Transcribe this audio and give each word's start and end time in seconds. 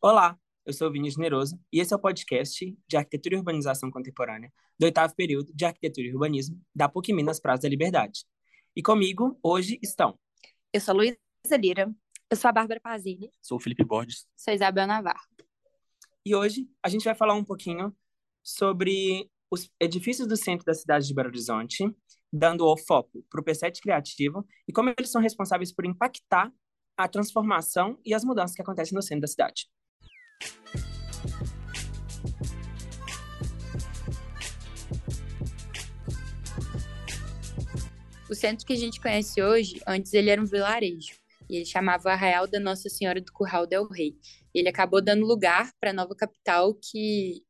Olá, 0.00 0.38
eu 0.64 0.72
sou 0.72 0.88
o 0.88 0.92
Vinícius 0.92 1.20
Neroso 1.20 1.58
e 1.72 1.80
esse 1.80 1.92
é 1.92 1.96
o 1.96 1.98
podcast 1.98 2.78
de 2.86 2.96
Arquitetura 2.96 3.34
e 3.34 3.38
Urbanização 3.38 3.90
Contemporânea 3.90 4.52
do 4.78 4.84
oitavo 4.84 5.14
período 5.16 5.52
de 5.52 5.64
Arquitetura 5.64 6.06
e 6.06 6.12
Urbanismo 6.12 6.60
da 6.74 6.88
PUC 6.88 7.12
Minas 7.12 7.40
Praça 7.40 7.62
da 7.62 7.68
Liberdade. 7.68 8.24
E 8.76 8.82
comigo 8.82 9.38
hoje 9.42 9.78
estão... 9.82 10.18
Eu 10.72 10.80
sou 10.80 10.92
a 10.92 10.96
Luísa 10.96 11.18
Lira, 11.58 11.92
eu 12.30 12.36
sou 12.36 12.48
a 12.48 12.52
Bárbara 12.52 12.78
Pazini. 12.80 13.30
Sou 13.42 13.56
o 13.56 13.60
Felipe 13.60 13.84
Borges. 13.84 14.26
Sou 14.36 14.52
a 14.52 14.54
Isabel 14.54 14.86
Navarro. 14.86 15.26
E 16.24 16.34
hoje 16.34 16.68
a 16.82 16.88
gente 16.88 17.04
vai 17.04 17.14
falar 17.14 17.34
um 17.34 17.44
pouquinho 17.44 17.92
sobre 18.42 19.30
os 19.50 19.70
edifícios 19.80 20.28
do 20.28 20.36
centro 20.36 20.64
da 20.64 20.74
cidade 20.74 21.06
de 21.06 21.14
Belo 21.14 21.28
Horizonte, 21.28 21.84
dando 22.32 22.64
o 22.66 22.76
foco 22.76 23.24
para 23.30 23.40
o 23.40 23.44
P7 23.44 23.80
criativo 23.80 24.46
e 24.68 24.72
como 24.72 24.90
eles 24.90 25.10
são 25.10 25.22
responsáveis 25.22 25.72
por 25.72 25.86
impactar 25.86 26.52
a 26.96 27.06
transformação 27.06 27.98
e 28.04 28.14
as 28.14 28.24
mudanças 28.24 28.56
que 28.56 28.62
acontecem 28.62 28.94
no 28.94 29.02
centro 29.02 29.22
da 29.22 29.26
cidade. 29.26 29.68
O 38.28 38.34
centro 38.34 38.66
que 38.66 38.72
a 38.72 38.76
gente 38.76 39.00
conhece 39.00 39.40
hoje, 39.40 39.80
antes 39.86 40.12
ele 40.12 40.30
era 40.30 40.42
um 40.42 40.46
vilarejo, 40.46 41.14
e 41.48 41.56
ele 41.56 41.64
chamava 41.64 42.10
Arraial 42.10 42.48
da 42.48 42.58
Nossa 42.58 42.88
Senhora 42.88 43.20
do 43.20 43.32
Curral 43.32 43.66
del 43.66 43.86
Rei. 43.86 44.16
Ele 44.52 44.68
acabou 44.68 45.00
dando 45.00 45.24
lugar 45.24 45.72
para 45.78 45.90
a 45.90 45.92
nova 45.92 46.14
capital 46.14 46.74
que 46.74 47.44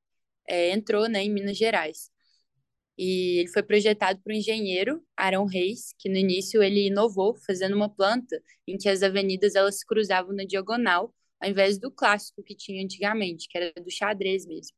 é, 0.47 0.70
entrou 0.70 1.08
né, 1.08 1.22
em 1.22 1.33
Minas 1.33 1.56
Gerais. 1.56 2.10
E 2.98 3.41
ele 3.41 3.48
foi 3.48 3.62
projetado 3.62 4.20
por 4.23 4.32
um 4.32 4.36
engenheiro, 4.36 5.02
Arão 5.16 5.45
Reis, 5.46 5.95
que 5.98 6.09
no 6.09 6.16
início 6.16 6.62
ele 6.62 6.86
inovou, 6.86 7.36
fazendo 7.46 7.77
uma 7.77 7.88
planta 7.95 8.42
em 8.66 8.78
que 8.78 8.88
as 8.88 9.02
avenidas 9.02 9.55
elas 9.55 9.78
se 9.78 9.86
cruzavam 9.86 10.34
na 10.34 10.45
diagonal, 10.45 11.14
ao 11.41 11.50
invés 11.50 11.78
do 11.78 11.91
clássico 11.91 12.42
que 12.42 12.55
tinha 12.56 12.82
antigamente, 12.82 13.48
que 13.48 13.59
era 13.59 13.72
do 13.74 13.91
xadrez 13.91 14.46
mesmo. 14.46 14.74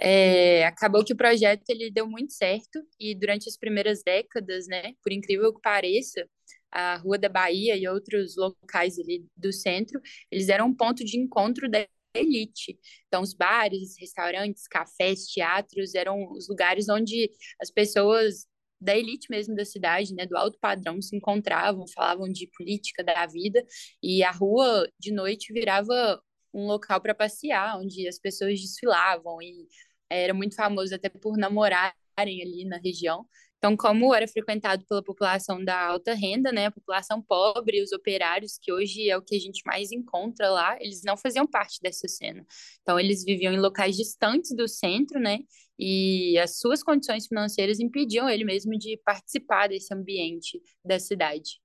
É, 0.00 0.64
acabou 0.64 1.04
que 1.04 1.12
o 1.12 1.16
projeto 1.16 1.64
ele 1.68 1.90
deu 1.90 2.06
muito 2.08 2.32
certo 2.32 2.80
e 3.00 3.14
durante 3.16 3.48
as 3.48 3.56
primeiras 3.56 4.02
décadas, 4.02 4.66
né, 4.68 4.94
por 5.02 5.12
incrível 5.12 5.52
que 5.52 5.60
pareça, 5.60 6.24
a 6.70 6.96
Rua 6.96 7.18
da 7.18 7.28
Bahia 7.28 7.76
e 7.76 7.88
outros 7.88 8.36
locais 8.36 8.98
ali 8.98 9.26
do 9.36 9.52
centro, 9.52 10.00
eles 10.30 10.48
eram 10.48 10.68
um 10.68 10.74
ponto 10.74 11.04
de 11.04 11.18
encontro 11.18 11.68
da 11.68 11.86
elite. 12.14 12.78
Então, 13.06 13.22
os 13.22 13.34
bares, 13.34 13.96
restaurantes, 13.98 14.66
cafés, 14.66 15.26
teatros 15.26 15.94
eram 15.94 16.30
os 16.32 16.48
lugares 16.48 16.88
onde 16.88 17.30
as 17.60 17.70
pessoas 17.70 18.46
da 18.80 18.96
elite 18.96 19.26
mesmo 19.30 19.54
da 19.54 19.64
cidade, 19.64 20.14
né, 20.14 20.24
do 20.26 20.36
alto 20.36 20.58
padrão, 20.60 21.02
se 21.02 21.16
encontravam, 21.16 21.84
falavam 21.88 22.28
de 22.28 22.46
política 22.56 23.02
da 23.02 23.26
vida, 23.26 23.64
e 24.02 24.22
a 24.22 24.30
rua 24.30 24.88
de 24.98 25.12
noite 25.12 25.52
virava 25.52 26.22
um 26.54 26.66
local 26.66 27.00
para 27.00 27.14
passear, 27.14 27.78
onde 27.78 28.06
as 28.08 28.18
pessoas 28.18 28.60
desfilavam 28.60 29.42
e 29.42 29.66
era 30.08 30.32
muito 30.32 30.54
famoso 30.54 30.94
até 30.94 31.08
por 31.08 31.36
namorarem 31.36 31.92
ali 32.18 32.64
na 32.64 32.78
região. 32.78 33.26
Então, 33.58 33.76
como 33.76 34.14
era 34.14 34.26
frequentado 34.28 34.84
pela 34.86 35.02
população 35.02 35.64
da 35.64 35.76
alta 35.88 36.14
renda, 36.14 36.52
né, 36.52 36.66
a 36.66 36.70
população 36.70 37.20
pobre, 37.20 37.82
os 37.82 37.90
operários, 37.92 38.56
que 38.56 38.72
hoje 38.72 39.10
é 39.10 39.16
o 39.16 39.22
que 39.22 39.34
a 39.34 39.40
gente 39.40 39.62
mais 39.66 39.90
encontra 39.90 40.48
lá, 40.48 40.76
eles 40.80 41.02
não 41.04 41.16
faziam 41.16 41.44
parte 41.44 41.80
dessa 41.82 42.06
cena. 42.06 42.46
Então, 42.82 43.00
eles 43.00 43.24
viviam 43.24 43.52
em 43.52 43.58
locais 43.58 43.96
distantes 43.96 44.54
do 44.54 44.68
centro, 44.68 45.18
né, 45.18 45.40
e 45.76 46.38
as 46.38 46.58
suas 46.58 46.84
condições 46.84 47.26
financeiras 47.26 47.80
impediam 47.80 48.28
ele 48.28 48.44
mesmo 48.44 48.78
de 48.78 48.96
participar 49.04 49.68
desse 49.68 49.92
ambiente 49.92 50.60
da 50.84 50.98
cidade. 51.00 51.60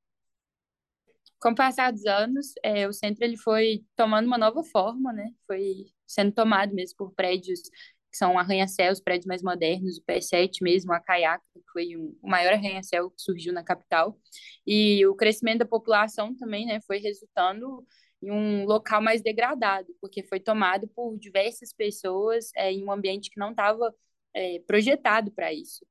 Com 1.40 1.52
o 1.52 1.56
passar 1.56 1.92
dos 1.92 2.06
anos, 2.06 2.54
é, 2.64 2.88
o 2.88 2.94
centro 2.94 3.24
ele 3.24 3.38
foi 3.38 3.84
tomando 3.96 4.26
uma 4.26 4.38
nova 4.38 4.64
forma, 4.64 5.14
né, 5.14 5.30
foi 5.46 5.86
sendo 6.08 6.32
tomado 6.32 6.74
mesmo 6.74 6.98
por 6.98 7.14
prédios 7.14 7.60
que 8.14 8.18
são 8.20 8.38
arranha-céus, 8.38 9.02
prédios 9.02 9.26
mais 9.26 9.42
modernos, 9.42 9.98
o 9.98 10.04
P7 10.04 10.62
mesmo, 10.62 10.94
a 10.94 11.00
Caiaca, 11.00 11.44
que 11.52 11.62
foi 11.74 11.98
um, 11.98 12.16
o 12.22 12.30
maior 12.30 12.54
arranha-céu 12.54 13.10
que 13.10 13.20
surgiu 13.20 13.52
na 13.52 13.64
capital. 13.64 14.16
E 14.68 15.04
o 15.08 15.16
crescimento 15.16 15.60
da 15.60 15.66
população 15.66 16.36
também 16.36 16.68
né, 16.68 16.80
foi 16.86 17.00
resultando 17.00 17.84
em 18.22 18.32
um 18.32 18.66
local 18.66 19.02
mais 19.02 19.24
degradado, 19.24 19.88
porque 20.00 20.22
foi 20.22 20.40
tomado 20.40 20.88
por 20.90 21.18
diversas 21.18 21.74
pessoas 21.74 22.52
é, 22.56 22.72
em 22.72 22.84
um 22.84 22.92
ambiente 22.92 23.32
que 23.32 23.40
não 23.40 23.50
estava 23.50 23.92
é, 24.36 24.60
projetado 24.68 25.32
para 25.32 25.52
isso. 25.52 25.84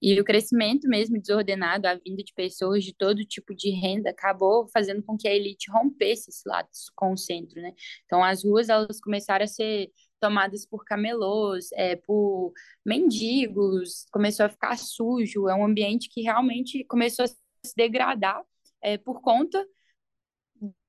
E 0.00 0.18
o 0.20 0.24
crescimento 0.24 0.88
mesmo 0.88 1.20
desordenado, 1.20 1.86
a 1.86 1.94
vinda 1.94 2.22
de 2.22 2.32
pessoas 2.32 2.84
de 2.84 2.94
todo 2.94 3.24
tipo 3.24 3.54
de 3.54 3.70
renda, 3.70 4.10
acabou 4.10 4.68
fazendo 4.68 5.02
com 5.02 5.16
que 5.18 5.28
a 5.28 5.34
elite 5.34 5.70
rompesse 5.70 6.30
esse 6.30 6.48
lado 6.48 6.68
com 6.94 7.12
o 7.12 7.16
centro, 7.16 7.60
né? 7.60 7.72
Então, 8.06 8.22
as 8.22 8.44
ruas, 8.44 8.68
elas 8.68 9.00
começaram 9.00 9.44
a 9.44 9.48
ser 9.48 9.90
tomadas 10.20 10.66
por 10.66 10.84
camelôs, 10.84 11.70
é, 11.72 11.96
por 11.96 12.52
mendigos, 12.84 14.06
começou 14.12 14.46
a 14.46 14.48
ficar 14.48 14.76
sujo, 14.78 15.48
é 15.48 15.54
um 15.54 15.64
ambiente 15.64 16.08
que 16.10 16.22
realmente 16.22 16.84
começou 16.84 17.24
a 17.24 17.28
se 17.28 17.74
degradar 17.76 18.42
é, 18.82 18.96
por 18.98 19.20
conta 19.20 19.64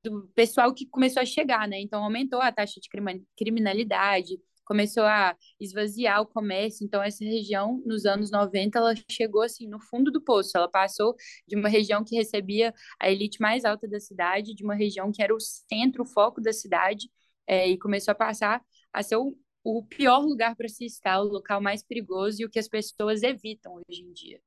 do 0.03 0.27
pessoal 0.33 0.73
que 0.73 0.85
começou 0.85 1.21
a 1.21 1.25
chegar, 1.25 1.67
né? 1.67 1.79
Então 1.79 2.03
aumentou 2.03 2.41
a 2.41 2.51
taxa 2.51 2.79
de 2.79 2.89
criminalidade, 3.35 4.39
começou 4.65 5.03
a 5.03 5.35
esvaziar 5.59 6.21
o 6.21 6.27
comércio. 6.27 6.85
Então 6.85 7.01
essa 7.01 7.23
região 7.23 7.81
nos 7.85 8.05
anos 8.05 8.31
90 8.31 8.77
ela 8.77 8.93
chegou 9.09 9.41
assim 9.41 9.67
no 9.67 9.79
fundo 9.79 10.11
do 10.11 10.21
poço. 10.21 10.51
Ela 10.55 10.69
passou 10.69 11.15
de 11.47 11.55
uma 11.55 11.67
região 11.69 12.03
que 12.03 12.15
recebia 12.15 12.73
a 12.99 13.09
elite 13.11 13.41
mais 13.41 13.65
alta 13.65 13.87
da 13.87 13.99
cidade, 13.99 14.55
de 14.55 14.63
uma 14.63 14.75
região 14.75 15.11
que 15.11 15.21
era 15.21 15.35
o 15.35 15.39
centro, 15.39 16.03
o 16.03 16.05
foco 16.05 16.39
da 16.41 16.53
cidade, 16.53 17.09
é, 17.47 17.67
e 17.67 17.77
começou 17.79 18.11
a 18.11 18.15
passar 18.15 18.61
a 18.93 19.03
ser 19.03 19.17
o, 19.17 19.37
o 19.63 19.83
pior 19.85 20.19
lugar 20.19 20.55
para 20.55 20.67
se 20.67 20.85
estar, 20.85 21.19
o 21.19 21.25
local 21.25 21.61
mais 21.61 21.83
perigoso 21.83 22.41
e 22.41 22.45
o 22.45 22.49
que 22.49 22.59
as 22.59 22.67
pessoas 22.67 23.23
evitam 23.23 23.75
hoje 23.75 24.01
em 24.01 24.11
dia. 24.13 24.41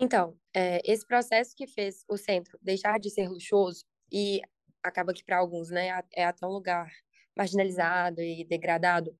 Então, 0.00 0.36
é, 0.54 0.80
esse 0.84 1.06
processo 1.06 1.54
que 1.54 1.66
fez 1.66 2.04
o 2.08 2.16
centro 2.16 2.58
deixar 2.60 2.98
de 2.98 3.08
ser 3.10 3.28
luxuoso 3.28 3.84
e 4.10 4.40
acaba 4.82 5.14
que 5.14 5.24
para 5.24 5.38
alguns, 5.38 5.70
né, 5.70 5.88
é 6.12 6.24
até 6.24 6.46
um 6.46 6.50
lugar 6.50 6.90
marginalizado 7.36 8.20
e 8.20 8.44
degradado, 8.44 9.16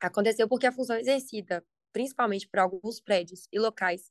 aconteceu 0.00 0.48
porque 0.48 0.66
a 0.66 0.72
função 0.72 0.96
exercida, 0.96 1.64
principalmente 1.92 2.48
por 2.48 2.58
alguns 2.58 3.00
prédios 3.00 3.46
e 3.52 3.58
locais 3.58 4.10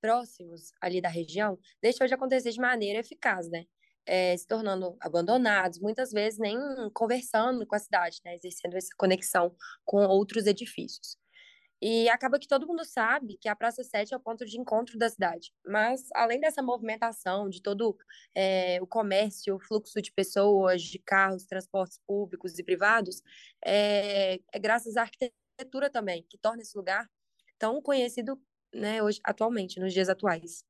próximos 0.00 0.72
ali 0.80 1.00
da 1.00 1.08
região, 1.08 1.58
deixou 1.80 2.06
de 2.06 2.14
acontecer 2.14 2.50
de 2.50 2.60
maneira 2.60 2.98
eficaz, 2.98 3.48
né? 3.48 3.66
É, 4.06 4.36
se 4.36 4.46
tornando 4.46 4.96
abandonados, 5.00 5.78
muitas 5.80 6.10
vezes 6.12 6.38
nem 6.38 6.58
conversando 6.92 7.66
com 7.66 7.74
a 7.76 7.78
cidade, 7.78 8.20
né, 8.24 8.34
exercendo 8.34 8.76
essa 8.76 8.90
conexão 8.96 9.54
com 9.84 9.98
outros 10.06 10.46
edifícios. 10.46 11.16
E 11.82 12.10
acaba 12.10 12.38
que 12.38 12.46
todo 12.46 12.66
mundo 12.66 12.84
sabe 12.84 13.38
que 13.40 13.48
a 13.48 13.56
Praça 13.56 13.82
7 13.82 14.12
é 14.12 14.16
o 14.16 14.20
ponto 14.20 14.44
de 14.44 14.60
encontro 14.60 14.98
da 14.98 15.08
cidade. 15.08 15.50
Mas, 15.64 16.08
além 16.14 16.38
dessa 16.38 16.62
movimentação, 16.62 17.48
de 17.48 17.62
todo 17.62 17.96
é, 18.34 18.78
o 18.82 18.86
comércio, 18.86 19.56
o 19.56 19.60
fluxo 19.60 20.02
de 20.02 20.12
pessoas, 20.12 20.82
de 20.82 20.98
carros, 20.98 21.46
transportes 21.46 21.98
públicos 22.06 22.58
e 22.58 22.62
privados, 22.62 23.22
é, 23.64 24.34
é 24.52 24.58
graças 24.58 24.96
à 24.98 25.02
arquitetura 25.02 25.88
também, 25.90 26.26
que 26.28 26.36
torna 26.36 26.60
esse 26.62 26.76
lugar 26.76 27.08
tão 27.58 27.80
conhecido 27.80 28.38
né, 28.74 29.02
hoje, 29.02 29.20
atualmente, 29.24 29.80
nos 29.80 29.92
dias 29.94 30.10
atuais. 30.10 30.64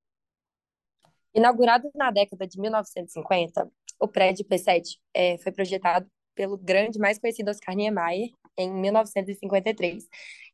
Inaugurado 1.35 1.91
na 1.95 2.11
década 2.11 2.47
de 2.47 2.61
1950, 2.61 3.71
o 4.01 4.09
prédio 4.09 4.45
P7 4.45 4.99
é, 5.15 5.39
foi 5.39 5.53
projetado 5.53 6.11
pelo 6.35 6.57
grande, 6.57 6.99
mais 6.99 7.19
conhecido 7.19 7.51
Oscar 7.51 7.75
Niemeyer, 7.75 8.31
em 8.57 8.71
1953. 8.73 10.05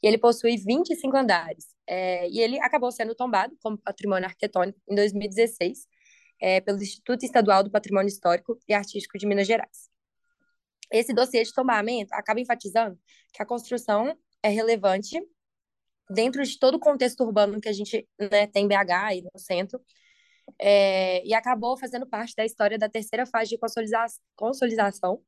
E 0.03 0.07
ele 0.07 0.19
possui 0.19 0.57
25 0.57 1.17
andares. 1.17 1.67
É, 1.87 2.29
e 2.29 2.41
ele 2.41 2.59
acabou 2.61 2.91
sendo 2.91 3.15
tombado 3.15 3.57
como 3.63 3.79
patrimônio 3.79 4.27
arquitetônico 4.27 4.79
em 4.89 4.95
2016 4.95 5.87
é, 6.41 6.61
pelo 6.61 6.83
Instituto 6.83 7.25
Estadual 7.25 7.63
do 7.63 7.71
Patrimônio 7.71 8.09
Histórico 8.09 8.59
e 8.69 8.75
Artístico 8.75 9.19
de 9.19 9.27
Minas 9.27 9.47
Gerais. 9.47 9.89
Esse 10.93 11.13
dossiê 11.13 11.43
de 11.43 11.53
tombamento 11.53 12.13
acaba 12.13 12.41
enfatizando 12.41 12.99
que 13.33 13.43
a 13.43 13.47
construção 13.47 14.17
é 14.43 14.49
relevante 14.49 15.21
dentro 16.09 16.43
de 16.45 16.59
todo 16.59 16.77
o 16.77 16.81
contexto 16.81 17.25
urbano 17.25 17.61
que 17.61 17.69
a 17.69 17.73
gente 17.73 18.09
né, 18.19 18.47
tem 18.47 18.65
em 18.65 18.69
BH 18.69 19.15
e 19.17 19.23
no 19.23 19.41
centro, 19.41 19.81
é, 20.59 21.27
e 21.27 21.35
acabou 21.35 21.77
fazendo 21.77 22.07
parte 22.07 22.35
da 22.37 22.45
história 22.45 22.79
da 22.79 22.89
terceira 22.89 23.27
fase 23.27 23.51
de 23.51 23.59
consolidação 24.37 25.21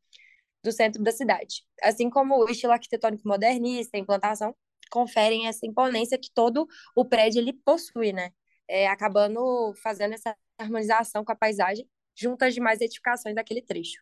do 0.63 0.73
centro 0.73 1.03
da 1.03 1.13
cidade. 1.13 1.65
Assim 1.83 2.11
como 2.11 2.37
o 2.37 2.51
estilo 2.51 2.73
arquitetônico 2.73 3.27
modernista, 3.27 3.97
a 3.97 4.01
implantação, 4.01 4.55
conferem 4.91 5.47
essa 5.47 5.67
imponência 5.67 6.19
que 6.19 6.31
todo 6.33 6.67
o 6.97 7.05
prédio 7.05 7.41
ele 7.41 7.53
possui, 7.53 8.13
né? 8.13 8.31
É, 8.69 8.87
acabando 8.89 9.73
fazendo 9.83 10.15
essa 10.15 10.37
harmonização 10.59 11.25
com 11.25 11.33
a 11.33 11.37
paisagem 11.37 11.89
junto 12.15 12.45
às 12.45 12.55
demais 12.55 12.81
edificações 12.81 13.35
daquele 13.35 13.63
trecho. 13.63 14.01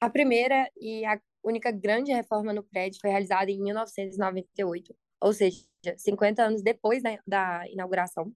A 0.00 0.10
primeira 0.10 0.70
e 0.76 1.04
a 1.04 1.18
única 1.42 1.70
grande 1.70 2.12
reforma 2.12 2.52
no 2.52 2.62
prédio 2.62 2.98
foi 3.00 3.10
realizada 3.10 3.50
em 3.50 3.62
1998, 3.62 4.94
ou 5.20 5.32
seja, 5.32 5.64
50 5.96 6.42
anos 6.42 6.62
depois 6.62 7.02
da, 7.02 7.18
da 7.26 7.68
inauguração, 7.70 8.32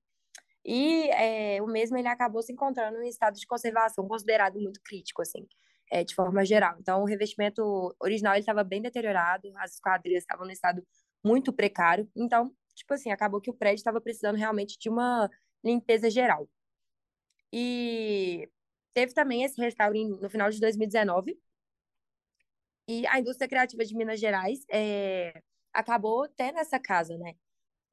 e 0.69 1.09
é, 1.12 1.62
o 1.62 1.67
mesmo 1.67 1.97
ele 1.97 2.09
acabou 2.09 2.43
se 2.43 2.53
encontrando 2.53 3.03
em 3.03 3.09
estado 3.09 3.37
de 3.41 3.47
conservação 3.47 4.06
considerado 4.06 4.61
muito 4.61 4.81
crítico, 4.85 5.23
assim. 5.23 5.47
é, 5.91 6.05
de 6.05 6.15
forma 6.15 6.44
geral. 6.44 6.76
Então, 6.81 7.03
o 7.03 7.06
revestimento 7.06 7.97
original 8.00 8.37
estava 8.37 8.65
bem 8.65 8.82
deteriorado, 8.82 9.50
as 9.59 9.75
esquadrias 9.75 10.23
estavam 10.23 10.47
no 10.47 10.53
estado 10.53 10.87
muito 11.25 11.53
precário. 11.53 12.11
Então, 12.17 12.53
tipo 12.75 12.94
assim, 12.94 13.11
acabou 13.12 13.41
que 13.41 13.50
o 13.50 13.55
prédio 13.55 13.76
estava 13.81 14.00
precisando 14.00 14.37
realmente 14.37 14.79
de 14.79 14.88
uma 14.91 15.31
limpeza 15.65 16.11
geral. 16.11 16.49
E 17.53 18.49
teve 18.94 19.15
também 19.15 19.44
esse 19.44 19.61
restauro 19.61 19.94
no 20.20 20.31
final 20.31 20.50
de 20.50 20.61
2019. 20.61 21.38
E 22.88 23.06
a 23.06 23.20
indústria 23.20 23.49
criativa 23.49 23.85
de 23.85 23.94
Minas 23.97 24.19
Gerais 24.20 24.61
é, 24.70 25.43
acabou 25.73 26.29
tendo 26.29 26.59
essa 26.59 26.79
casa, 26.81 27.17
né? 27.19 27.35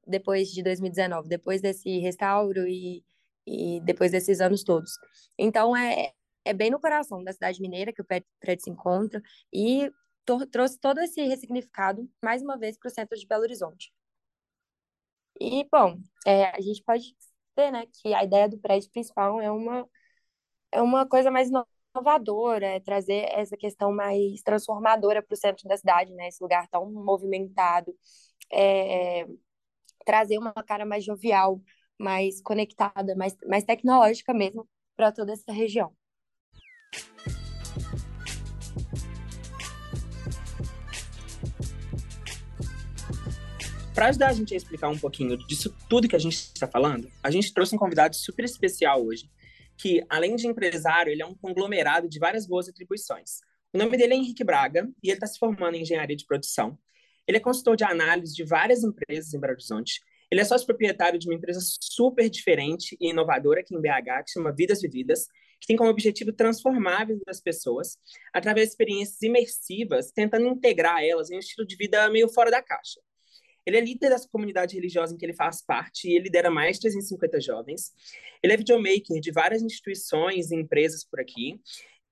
Depois 0.06 0.50
de 0.50 0.62
2019, 0.62 1.28
depois 1.28 1.60
desse 1.60 1.98
restauro 1.98 2.66
e, 2.66 3.04
e 3.46 3.80
depois 3.80 4.12
desses 4.12 4.40
anos 4.40 4.62
todos. 4.62 4.92
Então, 5.38 5.76
é, 5.76 6.12
é 6.44 6.52
bem 6.52 6.70
no 6.70 6.80
coração 6.80 7.22
da 7.24 7.32
cidade 7.32 7.60
mineira 7.60 7.92
que 7.92 8.02
o 8.02 8.04
prédio 8.04 8.64
se 8.64 8.70
encontra 8.70 9.20
e 9.52 9.90
trouxe 10.50 10.78
todo 10.78 11.00
esse 11.00 11.22
ressignificado, 11.22 12.08
mais 12.22 12.42
uma 12.42 12.58
vez, 12.58 12.76
para 12.78 12.88
o 12.88 12.90
centro 12.90 13.16
de 13.18 13.26
Belo 13.26 13.42
Horizonte. 13.42 13.92
E, 15.40 15.66
bom, 15.70 15.98
é, 16.26 16.46
a 16.46 16.60
gente 16.60 16.82
pode 16.82 17.14
ver 17.56 17.70
né, 17.70 17.86
que 17.86 18.14
a 18.14 18.24
ideia 18.24 18.48
do 18.48 18.58
prédio 18.58 18.90
principal 18.90 19.40
é 19.40 19.50
uma, 19.50 19.88
é 20.72 20.82
uma 20.82 21.06
coisa 21.06 21.30
mais 21.30 21.50
inovadora, 21.94 22.66
é 22.66 22.80
trazer 22.80 23.28
essa 23.32 23.56
questão 23.56 23.92
mais 23.92 24.42
transformadora 24.42 25.22
para 25.22 25.34
o 25.34 25.36
centro 25.36 25.68
da 25.68 25.76
cidade, 25.76 26.12
né, 26.14 26.28
esse 26.28 26.42
lugar 26.42 26.68
tão 26.68 26.90
movimentado, 26.90 27.94
é, 28.52 29.26
trazer 30.06 30.38
uma 30.38 30.54
cara 30.54 30.86
mais 30.86 31.04
jovial, 31.04 31.60
mais 31.98 32.40
conectada, 32.40 33.14
mais, 33.16 33.36
mais 33.46 33.64
tecnológica 33.64 34.32
mesmo 34.32 34.66
para 34.96 35.12
toda 35.12 35.32
essa 35.32 35.52
região. 35.52 35.92
Para 43.94 44.08
ajudar 44.08 44.28
a 44.28 44.32
gente 44.32 44.54
a 44.54 44.56
explicar 44.56 44.88
um 44.88 44.98
pouquinho 44.98 45.36
disso 45.46 45.74
tudo 45.88 46.08
que 46.08 46.14
a 46.14 46.18
gente 46.18 46.34
está 46.34 46.68
falando, 46.68 47.10
a 47.22 47.30
gente 47.30 47.52
trouxe 47.52 47.74
um 47.74 47.78
convidado 47.78 48.14
super 48.14 48.44
especial 48.44 49.02
hoje, 49.02 49.30
que, 49.76 50.04
além 50.08 50.36
de 50.36 50.46
empresário, 50.46 51.10
ele 51.10 51.22
é 51.22 51.26
um 51.26 51.34
conglomerado 51.34 52.08
de 52.08 52.18
várias 52.18 52.46
boas 52.46 52.68
atribuições. 52.68 53.40
O 53.72 53.78
nome 53.78 53.96
dele 53.96 54.12
é 54.12 54.16
Henrique 54.16 54.44
Braga 54.44 54.88
e 55.02 55.08
ele 55.08 55.16
está 55.16 55.26
se 55.26 55.38
formando 55.38 55.74
em 55.74 55.82
engenharia 55.82 56.16
de 56.16 56.26
produção. 56.26 56.78
Ele 57.26 57.38
é 57.38 57.40
consultor 57.40 57.76
de 57.76 57.84
análise 57.84 58.34
de 58.34 58.44
várias 58.44 58.82
empresas 58.82 59.34
em 59.34 59.40
Belo 59.40 59.54
Horizonte. 59.54 60.00
Ele 60.30 60.40
é 60.40 60.44
sócio 60.44 60.66
proprietário 60.66 61.18
de 61.18 61.28
uma 61.28 61.34
empresa 61.34 61.60
super 61.62 62.28
diferente 62.28 62.96
e 63.00 63.10
inovadora 63.10 63.60
aqui 63.60 63.74
em 63.74 63.80
BH, 63.80 64.24
que 64.24 64.32
chama 64.32 64.52
Vidas 64.52 64.80
Vividas, 64.80 65.26
que 65.60 65.66
tem 65.66 65.76
como 65.76 65.90
objetivo 65.90 66.32
transformar 66.32 67.02
a 67.02 67.04
vida 67.04 67.22
das 67.26 67.40
pessoas 67.40 67.98
através 68.32 68.66
de 68.66 68.72
experiências 68.72 69.22
imersivas, 69.22 70.10
tentando 70.10 70.46
integrar 70.46 71.02
elas 71.02 71.30
em 71.30 71.36
um 71.36 71.38
estilo 71.38 71.66
de 71.66 71.76
vida 71.76 72.08
meio 72.10 72.28
fora 72.28 72.50
da 72.50 72.62
caixa. 72.62 73.00
Ele 73.64 73.78
é 73.78 73.80
líder 73.80 74.10
dessa 74.10 74.28
comunidade 74.28 74.76
religiosa 74.76 75.12
em 75.12 75.16
que 75.16 75.26
ele 75.26 75.34
faz 75.34 75.60
parte 75.60 76.08
e 76.08 76.14
ele 76.14 76.24
lidera 76.24 76.50
mais 76.50 76.76
de 76.76 76.82
350 76.82 77.40
jovens. 77.40 77.92
Ele 78.40 78.52
é 78.52 78.56
videomaker 78.56 79.20
de 79.20 79.32
várias 79.32 79.60
instituições 79.60 80.52
e 80.52 80.56
empresas 80.56 81.04
por 81.04 81.18
aqui. 81.20 81.60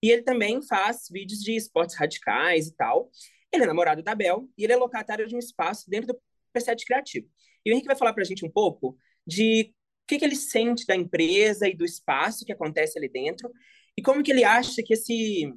E 0.03 0.11
ele 0.11 0.23
também 0.23 0.61
faz 0.61 1.07
vídeos 1.09 1.41
de 1.41 1.55
esportes 1.55 1.97
radicais 1.97 2.67
e 2.67 2.75
tal. 2.75 3.09
Ele 3.55 3.65
é 3.65 3.67
namorado 3.67 4.03
da 4.03 4.15
Bel 4.15 4.49
e 4.59 4.65
ele 4.65 4.73
é 4.73 4.77
locatário 4.77 5.27
de 5.27 5.35
um 5.35 5.39
espaço 5.39 5.89
dentro 5.89 6.09
do 6.09 6.21
P7 6.55 6.85
Criativo. 6.85 7.29
E 7.65 7.71
o 7.71 7.73
Henrique 7.73 7.87
vai 7.87 7.97
falar 7.97 8.13
para 8.13 8.23
a 8.23 8.27
gente 8.27 8.45
um 8.45 8.51
pouco 8.51 8.97
de 9.27 9.73
o 10.03 10.07
que, 10.07 10.19
que 10.19 10.25
ele 10.25 10.37
sente 10.37 10.85
da 10.87 10.95
empresa 10.95 11.67
e 11.67 11.75
do 11.75 11.85
espaço 11.85 12.45
que 12.45 12.53
acontece 12.53 12.99
ali 12.99 13.09
dentro 13.09 13.51
e 13.97 14.03
como 14.03 14.23
que 14.23 14.31
ele 14.31 14.45
acha 14.45 14.83
que 14.83 14.93
esse 14.93 15.51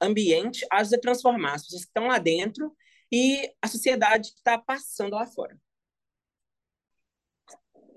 ambiente 0.00 0.66
ajuda 0.72 0.96
a 0.96 1.00
transformar 1.00 1.54
as 1.54 1.64
pessoas 1.64 1.82
que 1.82 1.90
estão 1.90 2.08
lá 2.08 2.18
dentro 2.18 2.74
e 3.12 3.48
a 3.62 3.68
sociedade 3.68 4.30
que 4.30 4.38
está 4.38 4.58
passando 4.58 5.14
lá 5.14 5.26
fora. 5.26 5.56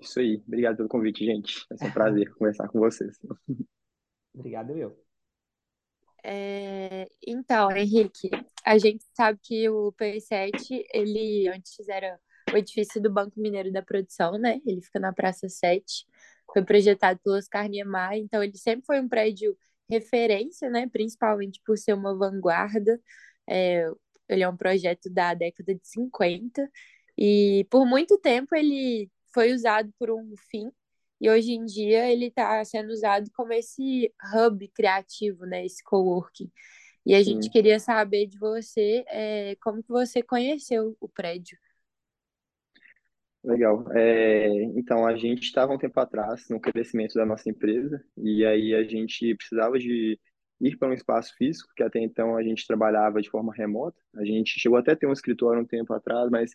Isso 0.00 0.20
aí. 0.20 0.36
Obrigado 0.46 0.76
pelo 0.76 0.88
convite, 0.88 1.24
gente. 1.24 1.66
É 1.80 1.86
um 1.86 1.90
prazer 1.90 2.30
conversar 2.38 2.68
com 2.68 2.78
vocês. 2.78 3.18
Obrigado, 4.32 4.76
eu. 4.76 4.96
É, 6.22 7.08
então, 7.26 7.70
Henrique, 7.70 8.30
a 8.68 8.76
gente 8.76 9.02
sabe 9.14 9.38
que 9.42 9.66
o 9.70 9.92
P7, 9.92 10.84
ele 10.92 11.48
antes 11.48 11.88
era 11.88 12.20
o 12.52 12.56
edifício 12.56 13.00
do 13.00 13.10
Banco 13.10 13.40
Mineiro 13.40 13.72
da 13.72 13.82
Produção, 13.82 14.32
né? 14.38 14.60
Ele 14.66 14.82
fica 14.82 15.00
na 15.00 15.10
Praça 15.10 15.48
7. 15.48 16.06
Foi 16.52 16.62
projetado 16.62 17.18
pelo 17.24 17.36
Oscar 17.36 17.66
Niemeyer, 17.66 18.22
então 18.22 18.42
ele 18.42 18.58
sempre 18.58 18.84
foi 18.84 19.00
um 19.00 19.08
prédio 19.08 19.56
referência, 19.90 20.68
né? 20.68 20.86
Principalmente 20.86 21.62
por 21.64 21.78
ser 21.78 21.94
uma 21.94 22.14
vanguarda. 22.14 23.00
É, 23.48 23.86
ele 24.28 24.42
é 24.42 24.48
um 24.48 24.56
projeto 24.56 25.08
da 25.10 25.32
década 25.32 25.74
de 25.74 25.88
50 25.88 26.70
e 27.16 27.66
por 27.70 27.86
muito 27.86 28.18
tempo 28.18 28.54
ele 28.54 29.10
foi 29.32 29.52
usado 29.54 29.90
por 29.98 30.10
um 30.10 30.34
fim 30.50 30.70
e 31.20 31.30
hoje 31.30 31.52
em 31.52 31.64
dia 31.64 32.10
ele 32.10 32.26
está 32.26 32.62
sendo 32.66 32.90
usado 32.90 33.30
como 33.34 33.52
esse 33.52 34.12
hub 34.34 34.68
criativo, 34.68 35.46
né, 35.46 35.64
esse 35.64 35.82
coworking. 35.82 36.50
E 37.08 37.14
a 37.14 37.22
gente 37.22 37.48
queria 37.48 37.80
saber 37.80 38.26
de 38.26 38.38
você 38.38 39.02
é, 39.08 39.56
como 39.62 39.82
que 39.82 39.88
você 39.88 40.22
conheceu 40.22 40.94
o 41.00 41.08
prédio. 41.08 41.56
Legal. 43.42 43.90
É, 43.92 44.62
então, 44.76 45.06
a 45.06 45.16
gente 45.16 45.44
estava 45.44 45.72
um 45.72 45.78
tempo 45.78 45.98
atrás 45.98 46.50
no 46.50 46.60
crescimento 46.60 47.14
da 47.14 47.24
nossa 47.24 47.48
empresa 47.48 48.04
e 48.14 48.44
aí 48.44 48.74
a 48.74 48.84
gente 48.84 49.34
precisava 49.36 49.78
de 49.78 50.20
ir 50.60 50.76
para 50.76 50.90
um 50.90 50.92
espaço 50.92 51.34
físico, 51.38 51.72
que 51.74 51.82
até 51.82 51.98
então 51.98 52.36
a 52.36 52.42
gente 52.42 52.66
trabalhava 52.66 53.22
de 53.22 53.30
forma 53.30 53.54
remota. 53.54 53.96
A 54.14 54.22
gente 54.26 54.60
chegou 54.60 54.76
até 54.76 54.92
a 54.92 54.96
ter 54.96 55.06
um 55.06 55.12
escritório 55.14 55.62
um 55.62 55.66
tempo 55.66 55.94
atrás, 55.94 56.28
mas 56.30 56.50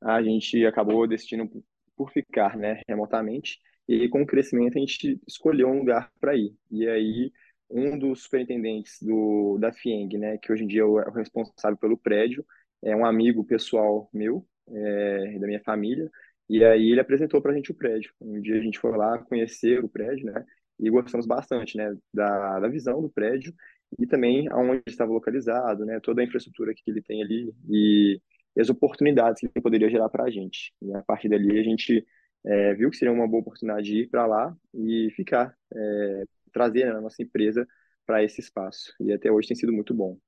a 0.00 0.22
gente 0.22 0.64
acabou 0.64 1.04
decidindo 1.08 1.50
por 1.96 2.12
ficar, 2.12 2.56
né, 2.56 2.80
remotamente. 2.88 3.58
E 3.88 4.08
com 4.08 4.22
o 4.22 4.26
crescimento 4.26 4.76
a 4.76 4.80
gente 4.80 5.20
escolheu 5.26 5.68
um 5.68 5.80
lugar 5.80 6.12
para 6.20 6.36
ir. 6.36 6.54
E 6.70 6.86
aí 6.86 7.32
um 7.70 7.98
dos 7.98 8.22
superintendentes 8.22 8.98
do 9.02 9.58
da 9.58 9.72
FIENG, 9.72 10.18
né, 10.18 10.38
que 10.38 10.52
hoje 10.52 10.64
em 10.64 10.66
dia 10.66 10.82
é 10.82 10.84
o 10.84 11.10
responsável 11.10 11.76
pelo 11.78 11.98
prédio, 11.98 12.44
é 12.82 12.94
um 12.94 13.04
amigo 13.04 13.44
pessoal 13.44 14.08
meu, 14.12 14.46
é, 14.68 15.38
da 15.38 15.46
minha 15.46 15.62
família. 15.62 16.10
E 16.48 16.64
aí 16.64 16.90
ele 16.92 17.00
apresentou 17.00 17.42
para 17.42 17.52
a 17.52 17.54
gente 17.54 17.72
o 17.72 17.74
prédio. 17.74 18.12
Um 18.20 18.40
dia 18.40 18.56
a 18.56 18.60
gente 18.60 18.78
foi 18.78 18.96
lá 18.96 19.18
conhecer 19.18 19.82
o 19.84 19.88
prédio, 19.88 20.26
né? 20.26 20.44
e 20.78 20.90
gostamos 20.90 21.26
bastante, 21.26 21.76
né, 21.76 21.96
da, 22.12 22.60
da 22.60 22.68
visão 22.68 23.00
do 23.00 23.08
prédio 23.08 23.54
e 23.98 24.06
também 24.06 24.48
aonde 24.50 24.82
estava 24.86 25.12
localizado, 25.12 25.84
né, 25.84 26.00
toda 26.00 26.20
a 26.20 26.24
infraestrutura 26.24 26.74
que 26.74 26.82
ele 26.86 27.02
tem 27.02 27.22
ali 27.22 27.54
e, 27.68 28.20
e 28.56 28.60
as 28.60 28.68
oportunidades 28.68 29.40
que 29.40 29.46
ele 29.46 29.62
poderia 29.62 29.90
gerar 29.90 30.08
para 30.08 30.24
a 30.24 30.30
gente. 30.30 30.72
E 30.82 30.92
a 30.94 31.02
partir 31.02 31.28
dali 31.28 31.58
a 31.58 31.62
gente 31.62 32.04
é, 32.44 32.74
viu 32.74 32.90
que 32.90 32.96
seria 32.96 33.12
uma 33.12 33.28
boa 33.28 33.40
oportunidade 33.40 33.86
de 33.86 34.00
ir 34.02 34.08
para 34.08 34.26
lá 34.26 34.54
e 34.74 35.10
ficar, 35.16 35.54
é, 35.74 36.24
trazer 36.56 36.86
né, 36.86 36.92
a 36.92 37.00
nossa 37.02 37.22
empresa 37.22 37.68
para 38.06 38.24
esse 38.24 38.40
espaço. 38.40 38.94
E 38.98 39.12
até 39.12 39.30
hoje 39.30 39.48
tem 39.48 39.56
sido 39.56 39.74
muito 39.74 39.92
bom. 39.92 40.18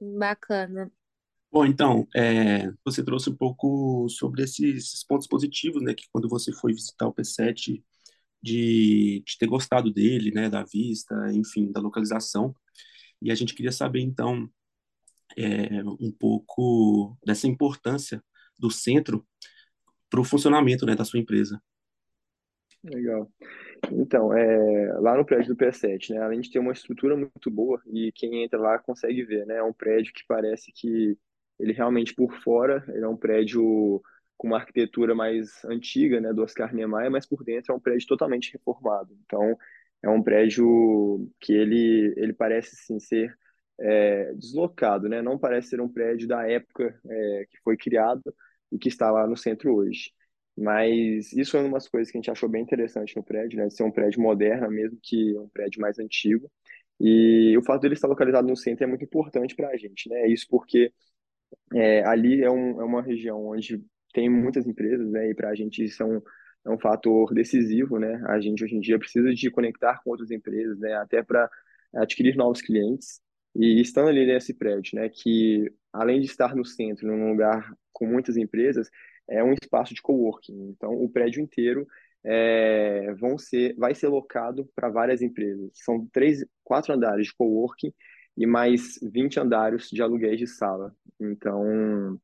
Bacana. 0.00 0.88
Bom, 1.50 1.66
então, 1.66 2.06
é, 2.14 2.72
você 2.84 3.04
trouxe 3.04 3.28
um 3.28 3.36
pouco 3.36 4.08
sobre 4.08 4.44
esses 4.44 5.04
pontos 5.04 5.26
positivos, 5.26 5.82
né, 5.82 5.94
que 5.94 6.06
quando 6.12 6.28
você 6.28 6.52
foi 6.52 6.72
visitar 6.72 7.08
o 7.08 7.12
P7, 7.12 7.82
de, 8.40 9.22
de 9.26 9.38
ter 9.38 9.46
gostado 9.46 9.92
dele, 9.92 10.30
né, 10.30 10.48
da 10.48 10.62
vista, 10.62 11.14
enfim, 11.32 11.72
da 11.72 11.80
localização. 11.80 12.54
E 13.20 13.32
a 13.32 13.34
gente 13.34 13.54
queria 13.54 13.72
saber, 13.72 14.00
então, 14.00 14.48
é, 15.36 15.82
um 16.00 16.12
pouco 16.12 17.18
dessa 17.26 17.48
importância 17.48 18.22
do 18.56 18.70
centro 18.70 19.26
para 20.08 20.20
o 20.20 20.24
funcionamento 20.24 20.86
né, 20.86 20.94
da 20.94 21.04
sua 21.04 21.18
empresa. 21.18 21.60
Legal. 22.84 23.30
Então, 23.90 24.32
é, 24.32 24.92
lá 25.00 25.16
no 25.16 25.24
prédio 25.24 25.54
do 25.54 25.56
P7, 25.56 26.10
né, 26.12 26.20
além 26.20 26.40
de 26.40 26.50
ter 26.50 26.58
uma 26.58 26.72
estrutura 26.72 27.16
muito 27.16 27.50
boa 27.50 27.80
e 27.86 28.12
quem 28.12 28.44
entra 28.44 28.58
lá 28.58 28.78
consegue 28.78 29.24
ver, 29.24 29.44
né, 29.46 29.56
é 29.56 29.62
um 29.62 29.72
prédio 29.72 30.12
que 30.12 30.24
parece 30.26 30.72
que 30.72 31.18
ele 31.58 31.72
realmente 31.72 32.14
por 32.14 32.32
fora, 32.42 32.84
ele 32.88 33.04
é 33.04 33.08
um 33.08 33.16
prédio 33.16 34.00
com 34.36 34.48
uma 34.48 34.58
arquitetura 34.58 35.14
mais 35.14 35.64
antiga, 35.64 36.20
né, 36.20 36.32
do 36.32 36.42
Oscar 36.42 36.74
Niemeyer, 36.74 37.10
mas 37.10 37.26
por 37.26 37.44
dentro 37.44 37.72
é 37.72 37.76
um 37.76 37.80
prédio 37.80 38.06
totalmente 38.08 38.52
reformado. 38.52 39.16
Então, 39.24 39.56
é 40.02 40.08
um 40.08 40.22
prédio 40.22 41.30
que 41.40 41.52
ele, 41.52 42.12
ele 42.16 42.32
parece 42.32 42.74
sim 42.76 42.98
ser 42.98 43.36
é, 43.80 44.32
deslocado, 44.34 45.08
né? 45.08 45.22
Não 45.22 45.38
parece 45.38 45.70
ser 45.70 45.80
um 45.80 45.88
prédio 45.88 46.26
da 46.28 46.48
época 46.48 46.98
é, 47.08 47.46
que 47.50 47.58
foi 47.62 47.76
criado 47.76 48.22
e 48.70 48.78
que 48.78 48.88
está 48.88 49.10
lá 49.10 49.26
no 49.26 49.36
centro 49.36 49.74
hoje. 49.74 50.12
Mas 50.56 51.32
isso 51.32 51.56
é 51.56 51.60
uma 51.60 51.74
das 51.74 51.88
coisas 51.88 52.10
que 52.10 52.18
a 52.18 52.20
gente 52.20 52.30
achou 52.30 52.48
bem 52.48 52.62
interessante 52.62 53.16
no 53.16 53.22
prédio, 53.22 53.58
né? 53.58 53.70
Ser 53.70 53.84
um 53.84 53.90
prédio 53.90 54.20
moderno, 54.20 54.70
mesmo 54.70 54.98
que 55.02 55.36
um 55.38 55.48
prédio 55.48 55.80
mais 55.80 55.98
antigo. 55.98 56.50
E 57.00 57.56
o 57.56 57.62
fato 57.62 57.82
dele 57.82 57.94
estar 57.94 58.08
localizado 58.08 58.46
no 58.46 58.56
centro 58.56 58.84
é 58.84 58.86
muito 58.86 59.04
importante 59.04 59.54
para 59.56 59.70
a 59.70 59.76
gente, 59.76 60.08
né? 60.08 60.28
Isso 60.28 60.46
porque 60.48 60.92
é, 61.74 62.04
ali 62.06 62.42
é, 62.42 62.50
um, 62.50 62.80
é 62.80 62.84
uma 62.84 63.02
região 63.02 63.46
onde 63.46 63.82
tem 64.12 64.28
muitas 64.28 64.66
empresas, 64.66 65.10
né? 65.10 65.30
E 65.30 65.34
para 65.34 65.50
a 65.50 65.54
gente 65.54 65.84
isso 65.84 66.02
é 66.02 66.06
um, 66.06 66.22
é 66.66 66.70
um 66.70 66.78
fator 66.78 67.32
decisivo, 67.34 67.98
né? 67.98 68.22
A 68.28 68.40
gente 68.40 68.64
hoje 68.64 68.76
em 68.76 68.80
dia 68.80 68.98
precisa 68.98 69.32
de 69.34 69.50
conectar 69.50 70.00
com 70.02 70.10
outras 70.10 70.30
empresas, 70.30 70.78
né? 70.78 70.94
Até 70.94 71.22
para 71.22 71.50
adquirir 71.94 72.36
novos 72.36 72.60
clientes. 72.60 73.20
E 73.54 73.80
estando 73.80 74.08
ali 74.08 74.26
nesse 74.26 74.54
prédio, 74.54 74.96
né, 74.96 75.08
que 75.10 75.70
além 75.92 76.20
de 76.20 76.26
estar 76.26 76.54
no 76.56 76.64
centro, 76.64 77.06
num 77.06 77.30
lugar 77.30 77.70
com 77.92 78.06
muitas 78.06 78.36
empresas, 78.36 78.88
é 79.32 79.42
um 79.42 79.52
espaço 79.52 79.94
de 79.94 80.02
coworking. 80.02 80.70
Então, 80.70 80.92
o 80.92 81.08
prédio 81.08 81.42
inteiro 81.42 81.86
é, 82.24 83.12
vão 83.14 83.38
ser, 83.38 83.74
vai 83.76 83.94
ser 83.94 84.08
locado 84.08 84.68
para 84.74 84.88
várias 84.88 85.22
empresas. 85.22 85.70
São 85.74 86.06
três, 86.12 86.44
quatro 86.62 86.92
andares 86.92 87.26
de 87.26 87.34
coworking 87.34 87.92
e 88.36 88.46
mais 88.46 88.98
20 89.02 89.40
andares 89.40 89.88
de 89.90 90.02
aluguéis 90.02 90.38
de 90.38 90.46
sala. 90.46 90.94
Então, 91.20 92.18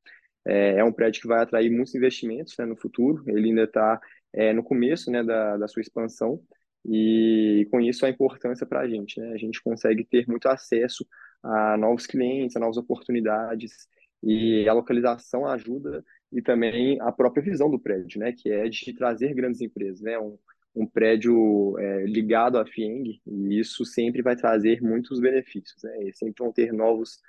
é, 0.46 0.78
é 0.78 0.84
um 0.84 0.92
prédio 0.92 1.22
que 1.22 1.28
vai 1.28 1.40
atrair 1.40 1.70
muitos 1.70 1.94
investimentos 1.94 2.54
né, 2.58 2.64
no 2.66 2.76
futuro. 2.76 3.22
Ele 3.26 3.48
ainda 3.48 3.64
está 3.64 4.00
é, 4.32 4.52
no 4.52 4.62
começo 4.62 5.10
né, 5.10 5.22
da, 5.22 5.56
da 5.56 5.68
sua 5.68 5.82
expansão 5.82 6.40
e 6.84 7.66
com 7.70 7.80
isso 7.80 8.06
a 8.06 8.10
importância 8.10 8.66
para 8.66 8.80
a 8.80 8.88
gente. 8.88 9.20
Né? 9.20 9.32
A 9.32 9.38
gente 9.38 9.62
consegue 9.62 10.04
ter 10.04 10.26
muito 10.28 10.46
acesso 10.48 11.06
a 11.42 11.76
novos 11.76 12.06
clientes, 12.06 12.56
a 12.56 12.60
novas 12.60 12.76
oportunidades 12.76 13.88
e 14.22 14.68
a 14.68 14.72
localização 14.72 15.46
ajuda 15.46 16.04
e 16.32 16.42
também 16.42 17.00
a 17.00 17.12
própria 17.12 17.42
visão 17.42 17.70
do 17.70 17.78
prédio, 17.78 18.20
né, 18.20 18.32
que 18.32 18.50
é 18.50 18.68
de 18.68 18.92
trazer 18.92 19.34
grandes 19.34 19.60
empresas, 19.60 20.00
né, 20.00 20.18
um, 20.18 20.38
um 20.74 20.86
prédio 20.86 21.78
é, 21.78 22.04
ligado 22.04 22.58
à 22.58 22.66
FIENG 22.66 23.20
e 23.26 23.58
isso 23.58 23.84
sempre 23.84 24.22
vai 24.22 24.36
trazer 24.36 24.82
muitos 24.82 25.20
benefícios, 25.20 25.82
né, 25.82 26.08
e 26.08 26.12
sempre 26.12 26.42
vão 26.42 26.52
ter 26.52 26.72
novos 26.72 27.20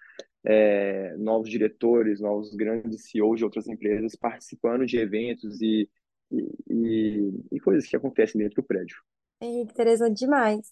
é, 0.43 1.15
novos 1.17 1.49
diretores, 1.49 2.21
novos 2.21 2.55
grandes 2.55 3.09
CEOs 3.09 3.39
de 3.39 3.43
outras 3.43 3.67
empresas 3.67 4.15
participando 4.15 4.85
de 4.85 4.97
eventos 4.97 5.61
e, 5.61 5.89
e, 6.31 7.31
e 7.51 7.59
coisas 7.59 7.87
que 7.87 7.95
acontecem 7.95 8.39
dentro 8.39 8.61
do 8.61 8.65
prédio. 8.65 8.97
É 9.41 9.45
interessante 9.45 10.19
demais. 10.19 10.71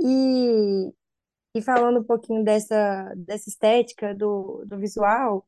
E, 0.00 0.92
e 1.54 1.62
falando 1.62 2.00
um 2.00 2.04
pouquinho 2.04 2.44
dessa, 2.44 3.12
dessa 3.16 3.48
estética 3.48 4.14
do, 4.14 4.64
do 4.66 4.78
visual, 4.78 5.38
o 5.38 5.44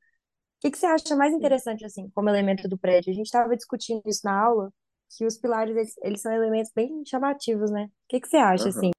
que, 0.61 0.71
que 0.71 0.79
você 0.79 0.87
acha 0.87 1.17
mais 1.17 1.33
interessante, 1.33 1.85
assim, 1.85 2.11
como 2.15 2.29
elemento 2.29 2.69
do 2.69 2.79
prédio? 2.79 3.11
A 3.11 3.15
gente 3.15 3.27
estava 3.27 3.57
discutindo 3.57 4.03
isso 4.07 4.21
na 4.25 4.39
aula, 4.39 4.73
que 5.17 5.25
os 5.25 5.39
pilares, 5.39 5.77
eles, 5.77 5.95
eles 6.03 6.21
são 6.21 6.33
elementos 6.33 6.71
bem 6.75 7.03
chamativos, 7.07 7.71
né? 7.71 7.85
O 7.85 7.91
que, 8.09 8.21
que 8.21 8.29
você 8.29 8.37
acha, 8.37 8.65
uhum. 8.65 8.71
assim? 8.71 8.91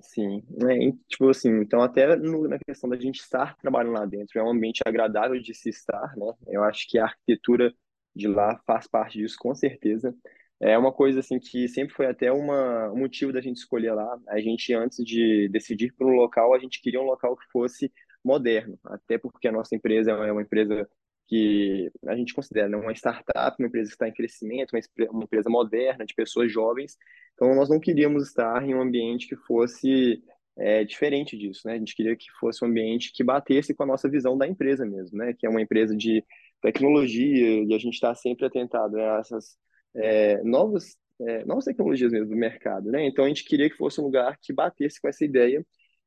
Sim, 0.00 0.42
é, 0.68 0.92
tipo 1.08 1.28
assim, 1.28 1.60
então 1.60 1.80
até 1.80 2.16
no, 2.16 2.48
na 2.48 2.58
questão 2.58 2.90
da 2.90 2.96
gente 2.96 3.20
estar 3.20 3.56
trabalhando 3.58 3.92
lá 3.92 4.04
dentro, 4.04 4.38
é 4.38 4.42
um 4.42 4.50
ambiente 4.50 4.80
agradável 4.84 5.40
de 5.40 5.54
se 5.54 5.68
estar, 5.68 6.16
né? 6.16 6.32
Eu 6.48 6.64
acho 6.64 6.88
que 6.88 6.98
a 6.98 7.04
arquitetura 7.04 7.72
de 8.14 8.26
lá 8.26 8.60
faz 8.66 8.86
parte 8.86 9.18
disso, 9.18 9.36
com 9.38 9.54
certeza. 9.54 10.14
É 10.62 10.78
uma 10.78 10.92
coisa 10.92 11.18
assim 11.18 11.40
que 11.40 11.66
sempre 11.68 11.92
foi 11.92 12.06
até 12.06 12.30
uma, 12.30 12.88
um 12.92 12.98
motivo 12.98 13.32
da 13.32 13.40
gente 13.40 13.56
escolher 13.56 13.92
lá. 13.92 14.16
A 14.28 14.40
gente, 14.40 14.72
antes 14.72 15.04
de 15.04 15.48
decidir 15.48 15.92
por 15.92 16.06
um 16.06 16.14
local, 16.14 16.54
a 16.54 16.58
gente 16.60 16.80
queria 16.80 17.00
um 17.00 17.04
local 17.04 17.36
que 17.36 17.44
fosse 17.50 17.92
moderno, 18.24 18.78
até 18.84 19.18
porque 19.18 19.48
a 19.48 19.52
nossa 19.52 19.74
empresa 19.74 20.12
é 20.12 20.30
uma 20.30 20.42
empresa 20.42 20.88
que 21.26 21.90
a 22.06 22.14
gente 22.14 22.32
considera 22.32 22.68
né, 22.68 22.76
uma 22.76 22.92
startup, 22.92 23.56
uma 23.58 23.66
empresa 23.66 23.88
que 23.88 23.94
está 23.94 24.08
em 24.08 24.12
crescimento, 24.12 24.72
uma 25.10 25.24
empresa 25.24 25.50
moderna, 25.50 26.06
de 26.06 26.14
pessoas 26.14 26.52
jovens. 26.52 26.96
Então, 27.34 27.54
nós 27.56 27.68
não 27.68 27.80
queríamos 27.80 28.28
estar 28.28 28.62
em 28.62 28.72
um 28.72 28.80
ambiente 28.80 29.26
que 29.26 29.34
fosse 29.34 30.22
é, 30.56 30.84
diferente 30.84 31.36
disso, 31.36 31.62
né? 31.66 31.74
A 31.74 31.78
gente 31.78 31.96
queria 31.96 32.14
que 32.14 32.26
fosse 32.38 32.64
um 32.64 32.68
ambiente 32.68 33.12
que 33.12 33.24
batesse 33.24 33.74
com 33.74 33.82
a 33.82 33.86
nossa 33.86 34.08
visão 34.08 34.38
da 34.38 34.46
empresa 34.46 34.84
mesmo, 34.86 35.18
né? 35.18 35.32
Que 35.32 35.46
é 35.46 35.50
uma 35.50 35.62
empresa 35.62 35.96
de 35.96 36.24
tecnologia 36.60 37.64
e 37.64 37.74
a 37.74 37.78
gente 37.78 37.94
está 37.94 38.14
sempre 38.14 38.46
atentado 38.46 38.96
a 38.98 39.18
essas 39.18 39.56
é, 39.94 40.42
novas, 40.42 40.96
é, 41.20 41.44
novas 41.44 41.64
tecnologias 41.64 42.12
mesmo 42.12 42.30
do 42.30 42.36
mercado, 42.36 42.90
né? 42.90 43.06
Então, 43.06 43.24
a 43.24 43.28
gente 43.28 43.44
queria 43.44 43.68
que 43.68 43.76
fosse 43.76 44.00
um 44.00 44.04
lugar 44.04 44.38
que 44.40 44.52
batesse 44.52 45.00
com 45.00 45.08
essa 45.08 45.24
ideia 45.24 45.64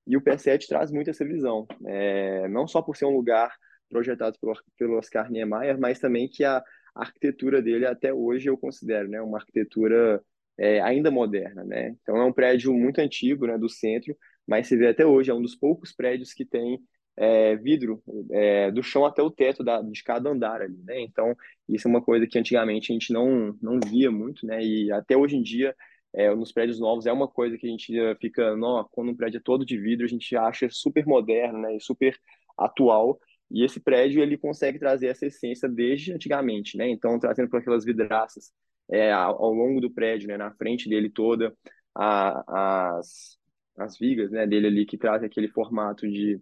e 0.08 0.16
o 0.16 0.22
P7 0.22 0.68
traz 0.68 0.92
muito 0.92 1.10
essa 1.10 1.26
visão, 1.26 1.66
é, 1.86 2.48
não 2.48 2.68
só 2.68 2.82
por 2.82 2.96
ser 2.96 3.06
um 3.06 3.16
lugar 3.16 3.52
projetado 3.90 4.38
pelo, 4.40 4.54
pelo 4.78 4.98
Oscar 4.98 5.32
Niemeyer, 5.32 5.80
mas 5.80 6.00
também 6.00 6.28
que 6.28 6.44
a 6.44 6.64
arquitetura 6.94 7.62
dele 7.62 7.86
até 7.86 8.14
hoje 8.14 8.50
eu 8.50 8.58
considero, 8.58 9.10
né, 9.10 9.22
uma 9.22 9.38
arquitetura 9.38 10.22
é, 10.58 10.80
ainda 10.82 11.12
moderna, 11.12 11.64
né? 11.64 11.96
Então 12.02 12.16
é 12.18 12.24
um 12.24 12.32
prédio 12.32 12.74
muito 12.74 13.00
antigo, 13.00 13.46
né, 13.48 13.58
do 13.58 13.68
centro, 13.70 14.16
mas 14.48 14.68
se 14.68 14.78
vê 14.78 14.88
até 14.88 15.06
hoje 15.06 15.32
é 15.32 15.34
um 15.34 15.42
dos 15.42 15.56
poucos 15.56 15.92
prédios 15.92 16.34
que 16.34 16.46
tem 16.46 16.80
é, 17.18 17.56
vidro 17.56 18.02
é, 18.32 18.72
do 18.72 18.84
chão 18.84 19.06
até 19.06 19.22
o 19.22 19.32
teto 19.32 19.64
da, 19.64 19.82
de 19.82 20.04
cada 20.04 20.30
andar 20.30 20.62
ali, 20.62 20.78
né? 20.84 21.00
Então 21.02 21.36
isso 21.68 21.88
é 21.88 21.92
uma 21.92 22.02
coisa 22.02 22.28
que 22.28 22.38
antigamente 22.38 22.92
a 22.92 22.94
gente 22.94 23.14
não 23.14 23.58
não 23.62 23.80
via 23.80 24.12
muito, 24.12 24.46
né? 24.46 24.64
E 24.64 24.92
até 24.92 25.16
hoje 25.16 25.38
em 25.38 25.42
dia 25.42 25.76
é, 26.14 26.34
nos 26.34 26.52
prédios 26.52 26.80
novos 26.80 27.06
é 27.06 27.12
uma 27.12 27.28
coisa 27.28 27.58
que 27.58 27.68
a 27.68 27.70
gente 27.70 27.94
fica, 28.22 28.56
não, 28.56 28.88
quando 28.92 29.12
um 29.12 29.16
prédio 29.16 29.38
é 29.38 29.42
todo 29.42 29.66
de 29.66 29.78
vidro 29.78 30.06
a 30.06 30.10
gente 30.10 30.36
acha 30.36 30.68
super 30.70 31.06
moderno, 31.06 31.60
né? 31.60 31.76
E 31.76 31.80
super 31.82 32.18
atual 32.58 33.20
e 33.52 33.64
esse 33.64 33.80
prédio 33.80 34.22
ele 34.22 34.38
consegue 34.38 34.80
trazer 34.80 35.08
essa 35.08 35.26
essência 35.26 35.70
desde 35.70 36.14
antigamente, 36.14 36.78
né? 36.78 36.90
Então 36.90 37.20
trazendo 37.20 37.50
para 37.50 37.60
aquelas 37.60 37.86
vidraças 37.86 38.52
é, 38.90 39.12
ao 39.12 39.54
longo 39.54 39.80
do 39.82 39.92
prédio, 39.92 40.28
né? 40.28 40.38
Na 40.38 40.52
frente 40.52 40.90
dele 40.90 41.10
toda 41.10 41.54
a, 41.96 42.98
as 43.00 43.38
as 43.78 43.98
vigas, 43.98 44.32
né? 44.32 44.48
Dele 44.48 44.68
ali 44.68 44.86
que 44.86 44.98
traz 44.98 45.24
aquele 45.24 45.48
formato 45.50 46.08
de 46.08 46.40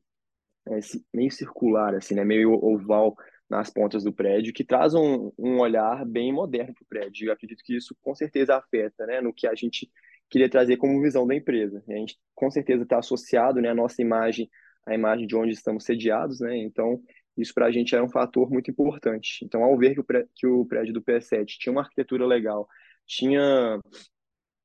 é, 0.67 0.79
meio 1.13 1.31
circular, 1.31 1.95
assim, 1.95 2.15
né? 2.15 2.23
Meio 2.23 2.53
oval 2.53 3.15
nas 3.49 3.69
pontas 3.69 4.03
do 4.03 4.13
prédio, 4.13 4.53
que 4.53 4.63
traz 4.63 4.93
um, 4.93 5.31
um 5.37 5.59
olhar 5.59 6.05
bem 6.05 6.33
moderno 6.33 6.73
para 6.73 6.83
o 6.83 6.87
prédio. 6.87 7.27
Eu 7.27 7.33
acredito 7.33 7.63
que 7.63 7.75
isso 7.75 7.95
com 8.01 8.15
certeza 8.15 8.55
afeta, 8.55 9.05
né? 9.05 9.21
No 9.21 9.33
que 9.33 9.47
a 9.47 9.55
gente 9.55 9.89
queria 10.29 10.49
trazer 10.49 10.77
como 10.77 11.01
visão 11.01 11.27
da 11.27 11.35
empresa. 11.35 11.83
A 11.87 11.93
gente 11.93 12.17
com 12.33 12.49
certeza 12.49 12.83
está 12.83 12.99
associado, 12.99 13.61
né? 13.61 13.69
A 13.69 13.75
nossa 13.75 14.01
imagem 14.01 14.49
a 14.85 14.93
imagem 14.93 15.27
de 15.27 15.35
onde 15.35 15.53
estamos 15.53 15.85
sediados, 15.85 16.39
né? 16.39 16.57
Então, 16.57 17.01
isso 17.37 17.53
para 17.53 17.67
a 17.67 17.71
gente 17.71 17.95
era 17.95 18.03
um 18.03 18.09
fator 18.09 18.49
muito 18.49 18.69
importante. 18.69 19.43
Então, 19.43 19.63
ao 19.63 19.77
ver 19.77 19.93
que 19.93 20.01
o, 20.01 20.05
que 20.35 20.47
o 20.47 20.65
prédio 20.65 20.93
do 20.93 21.01
PS7 21.01 21.45
tinha 21.57 21.71
uma 21.71 21.81
arquitetura 21.81 22.25
legal, 22.25 22.67
tinha 23.05 23.79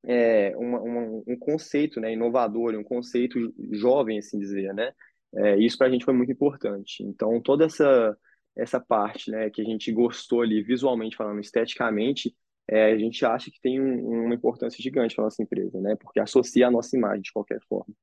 é, 0.05 0.57
uma, 0.57 0.81
uma, 0.81 1.23
um 1.27 1.37
conceito 1.39 2.01
né, 2.01 2.13
inovador, 2.13 2.75
um 2.75 2.85
conceito 2.85 3.39
jovem, 3.73 4.19
assim 4.19 4.39
dizer, 4.39 4.75
né? 4.75 4.93
É, 5.35 5.57
isso 5.59 5.77
para 5.77 5.87
a 5.87 5.91
gente 5.91 6.05
foi 6.05 6.15
muito 6.15 6.33
importante. 6.33 7.03
Então, 7.03 7.41
toda 7.41 7.67
essa, 7.67 8.17
essa 8.57 8.81
parte 8.81 9.31
né, 9.31 9.51
que 9.51 9.61
a 9.61 9.65
gente 9.65 9.93
gostou 9.93 10.43
ali, 10.43 10.63
visualmente 10.63 11.17
falando, 11.17 11.41
esteticamente, 11.41 12.35
é, 12.69 12.93
a 12.93 12.99
gente 12.99 13.25
acha 13.25 13.51
que 13.51 13.61
tem 13.61 13.81
um, 13.81 14.27
uma 14.27 14.35
importância 14.35 14.83
gigante 14.83 15.15
para 15.15 15.25
nossa 15.25 15.43
empresa, 15.43 15.81
né? 15.81 15.97
Porque 15.97 16.21
associa 16.21 16.69
a 16.69 16.71
nossa 16.71 16.97
imagem 16.97 17.23
de 17.23 17.33
qualquer 17.33 17.61
forma. 17.67 17.95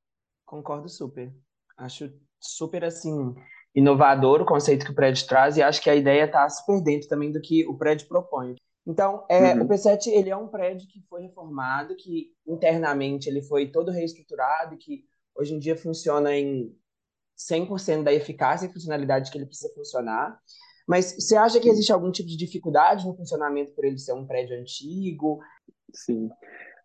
Concordo 0.44 0.90
super. 0.90 1.32
Acho 1.78 2.12
super 2.40 2.84
assim 2.84 3.36
inovador 3.76 4.42
o 4.42 4.46
conceito 4.46 4.86
que 4.86 4.92
o 4.92 4.96
prédio 4.96 5.28
traz 5.28 5.58
e 5.58 5.62
acho 5.62 5.82
que 5.82 5.90
a 5.90 5.96
ideia 5.96 6.24
está 6.24 6.48
super 6.48 6.82
dentro 6.82 7.10
também 7.10 7.32
do 7.32 7.42
que 7.42 7.68
o 7.68 7.78
prédio 7.78 8.08
propõe. 8.08 8.56
Então, 8.88 9.26
é, 9.30 9.54
uhum. 9.54 9.64
o 9.64 9.68
P7 9.68 10.08
ele 10.08 10.30
é 10.30 10.38
um 10.38 10.48
prédio 10.48 10.88
que 10.88 11.02
foi 11.10 11.24
reformado, 11.24 11.96
que 11.96 12.32
internamente 12.48 13.28
ele 13.28 13.42
foi 13.42 13.68
todo 13.68 13.92
reestruturado, 13.92 14.78
que 14.78 15.04
hoje 15.36 15.54
em 15.54 15.60
dia 15.60 15.76
funciona 15.76 16.36
em 16.36 16.74
100% 17.38 18.04
da 18.04 18.14
eficácia 18.14 18.66
e 18.66 18.74
funcionalidade 18.74 19.32
que 19.32 19.38
ele 19.38 19.46
precisa 19.46 19.74
funcionar. 19.74 20.38
Mas 20.88 21.16
você 21.16 21.36
acha 21.36 21.60
que 21.60 21.70
existe 21.70 21.92
algum 21.92 22.12
tipo 22.12 22.30
de 22.30 22.38
dificuldade 22.38 23.06
no 23.06 23.16
funcionamento 23.16 23.74
por 23.74 23.86
ele 23.86 23.98
ser 23.98 24.14
um 24.14 24.26
prédio 24.26 24.60
antigo? 24.60 25.40
Sim. 25.94 26.30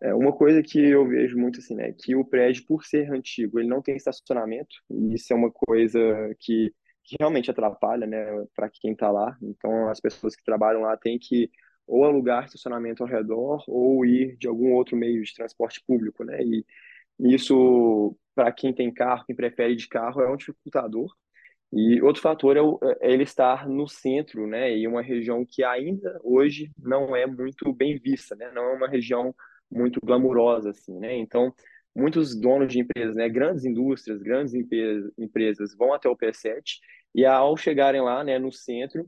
É 0.02 0.14
uma 0.14 0.32
coisa 0.32 0.62
que 0.62 0.78
eu 0.78 1.06
vejo 1.06 1.36
muito 1.36 1.58
assim, 1.58 1.74
né, 1.74 1.92
que 1.92 2.16
o 2.16 2.24
prédio, 2.24 2.64
por 2.66 2.84
ser 2.84 3.12
antigo, 3.12 3.58
ele 3.58 3.68
não 3.68 3.82
tem 3.82 3.96
estacionamento, 3.96 4.74
e 4.90 5.14
isso 5.14 5.30
é 5.30 5.36
uma 5.36 5.50
coisa 5.50 6.00
que, 6.38 6.72
que 7.04 7.16
realmente 7.20 7.50
atrapalha, 7.50 8.06
né, 8.06 8.24
para 8.56 8.70
quem 8.70 8.92
está 8.92 9.10
lá. 9.10 9.36
Então, 9.42 9.90
as 9.90 10.00
pessoas 10.00 10.34
que 10.34 10.42
trabalham 10.42 10.80
lá 10.80 10.96
têm 10.96 11.18
que 11.18 11.50
ou 11.86 12.04
alugar 12.04 12.44
estacionamento 12.44 13.02
ao 13.02 13.08
redor 13.08 13.64
ou 13.66 14.06
ir 14.06 14.36
de 14.36 14.46
algum 14.46 14.72
outro 14.74 14.96
meio 14.96 15.22
de 15.24 15.34
transporte 15.34 15.82
público, 15.84 16.22
né? 16.22 16.40
E 16.40 16.64
isso, 17.18 18.16
para 18.40 18.50
quem 18.50 18.72
tem 18.72 18.90
carro, 18.90 19.26
quem 19.26 19.36
prefere 19.36 19.76
de 19.76 19.86
carro, 19.86 20.22
é 20.22 20.32
um 20.32 20.36
dificultador. 20.36 21.14
E 21.70 22.00
outro 22.00 22.22
fator 22.22 22.56
é, 22.56 22.62
o, 22.62 22.80
é 23.02 23.12
ele 23.12 23.24
estar 23.24 23.68
no 23.68 23.86
centro, 23.86 24.46
né? 24.46 24.74
E 24.74 24.88
uma 24.88 25.02
região 25.02 25.44
que 25.44 25.62
ainda 25.62 26.18
hoje 26.24 26.72
não 26.78 27.14
é 27.14 27.26
muito 27.26 27.70
bem 27.70 27.98
vista, 27.98 28.34
né? 28.34 28.50
Não 28.54 28.62
é 28.62 28.76
uma 28.76 28.88
região 28.88 29.34
muito 29.70 30.00
glamurosa, 30.02 30.70
assim, 30.70 30.98
né? 30.98 31.14
Então, 31.18 31.54
muitos 31.94 32.34
donos 32.34 32.72
de 32.72 32.80
empresas, 32.80 33.14
né, 33.14 33.28
grandes 33.28 33.66
indústrias, 33.66 34.22
grandes 34.22 34.54
empresas 35.18 35.76
vão 35.76 35.92
até 35.92 36.08
o 36.08 36.16
P7 36.16 36.78
e 37.14 37.26
ao 37.26 37.58
chegarem 37.58 38.00
lá, 38.00 38.24
né, 38.24 38.38
no 38.38 38.50
centro, 38.50 39.06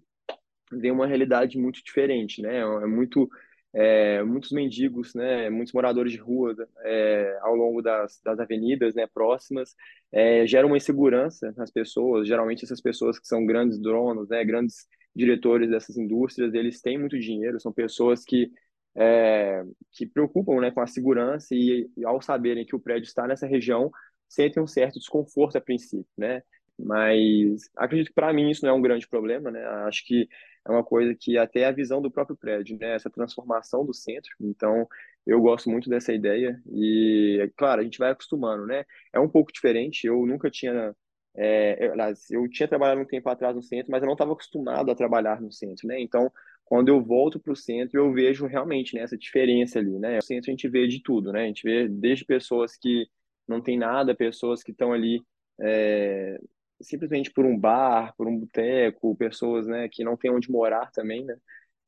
vem 0.71 0.91
uma 0.91 1.07
realidade 1.07 1.59
muito 1.59 1.83
diferente, 1.83 2.43
né? 2.43 2.59
É 2.59 2.87
muito 2.87 3.31
é, 3.75 4.23
muitos 4.23 4.53
mendigos, 4.53 5.15
né, 5.15 5.49
muitos 5.49 5.73
moradores 5.73 6.13
de 6.13 6.19
rua 6.19 6.55
é, 6.81 7.39
ao 7.41 7.55
longo 7.55 7.81
das, 7.81 8.21
das 8.23 8.39
avenidas, 8.39 8.95
né, 8.95 9.07
próximas, 9.07 9.75
é, 10.13 10.47
geram 10.47 10.69
uma 10.69 10.77
insegurança 10.77 11.53
nas 11.57 11.71
pessoas. 11.71 12.29
Geralmente 12.29 12.65
essas 12.65 12.81
pessoas 12.81 13.19
que 13.19 13.27
são 13.27 13.47
grandes 13.47 13.79
donos, 13.79 14.29
né, 14.29 14.45
grandes 14.45 14.87
diretores 15.15 15.71
dessas 15.71 15.97
indústrias, 15.97 16.55
eles 16.55 16.81
têm 16.81 16.99
muito 16.99 17.19
dinheiro, 17.19 17.61
são 17.61 17.73
pessoas 17.73 18.25
que 18.25 18.51
é, 18.95 19.63
que 19.91 20.07
preocupam 20.07 20.61
né, 20.61 20.71
com 20.71 20.81
a 20.81 20.87
segurança 20.87 21.55
e, 21.55 21.91
e, 21.97 22.05
ao 22.05 22.21
saberem 22.21 22.65
que 22.65 22.77
o 22.77 22.81
prédio 22.81 23.07
está 23.07 23.27
nessa 23.27 23.47
região, 23.47 23.91
sentem 24.29 24.63
um 24.63 24.67
certo 24.67 24.99
desconforto 24.99 25.57
a 25.57 25.61
princípio, 25.61 26.07
né? 26.17 26.43
Mas 26.79 27.71
acredito 27.77 28.09
que 28.09 28.15
para 28.15 28.33
mim 28.33 28.51
isso 28.51 28.65
não 28.65 28.73
é 28.73 28.77
um 28.77 28.83
grande 28.83 29.09
problema, 29.09 29.51
né? 29.51 29.65
Acho 29.87 30.05
que 30.07 30.29
é 30.67 30.71
uma 30.71 30.85
coisa 30.85 31.15
que 31.15 31.37
até 31.37 31.65
a 31.67 31.73
visão 31.73 32.01
do 32.01 32.11
próprio 32.11 32.37
prédio, 32.37 32.79
né? 32.79 32.95
Essa 32.95 33.11
transformação 33.11 33.85
do 33.85 33.93
centro. 33.93 34.31
Então, 34.41 34.87
eu 35.27 35.41
gosto 35.41 35.69
muito 35.71 35.89
dessa 35.91 36.13
ideia 36.13 36.61
e, 36.71 37.51
claro, 37.57 37.81
a 37.81 37.85
gente 37.85 37.99
vai 37.99 38.11
acostumando, 38.11 38.67
né? 38.67 38.85
É 39.13 39.19
um 39.21 39.29
pouco 39.29 39.53
diferente. 39.53 40.07
Eu 40.07 40.25
nunca 40.27 40.51
tinha, 40.51 40.95
é, 41.37 41.89
eu, 41.89 41.95
eu 42.43 42.49
tinha 42.51 42.69
trabalhado 42.69 43.01
um 43.01 43.05
tempo 43.05 43.29
atrás 43.29 43.55
no 43.57 43.63
centro, 43.63 43.91
mas 43.91 44.03
eu 44.03 44.07
não 44.07 44.15
estava 44.15 44.33
acostumado 44.33 44.91
a 44.91 44.95
trabalhar 44.95 45.41
no 45.41 45.53
centro, 45.53 45.89
né? 45.89 46.01
Então, 46.01 46.31
quando 46.65 46.89
eu 46.89 47.03
volto 47.03 47.41
para 47.41 47.53
o 47.53 47.57
centro, 47.57 47.99
eu 48.01 48.13
vejo 48.13 48.47
realmente 48.47 48.95
né, 48.95 49.03
essa 49.03 49.17
diferença 49.19 49.79
ali, 49.79 49.99
né? 49.99 50.17
No 50.17 50.23
centro 50.23 50.51
a 50.51 50.53
gente 50.53 50.69
vê 50.69 50.87
de 50.87 51.03
tudo, 51.03 51.33
né? 51.33 51.43
A 51.45 51.47
gente 51.47 51.63
vê 51.65 51.89
desde 51.89 52.25
pessoas 52.25 52.77
que 52.77 53.07
não 53.47 53.61
tem 53.61 53.77
nada, 53.77 54.15
pessoas 54.15 54.63
que 54.63 54.71
estão 54.71 54.93
ali 54.93 55.21
é, 55.61 56.39
simplesmente 56.83 57.31
por 57.31 57.45
um 57.45 57.59
bar, 57.59 58.15
por 58.17 58.27
um 58.27 58.39
boteco, 58.39 59.17
pessoas, 59.17 59.67
né, 59.67 59.89
que 59.89 60.05
não 60.05 60.17
têm 60.17 60.31
onde 60.31 60.51
morar 60.51 60.91
também, 60.91 61.25
né? 61.25 61.37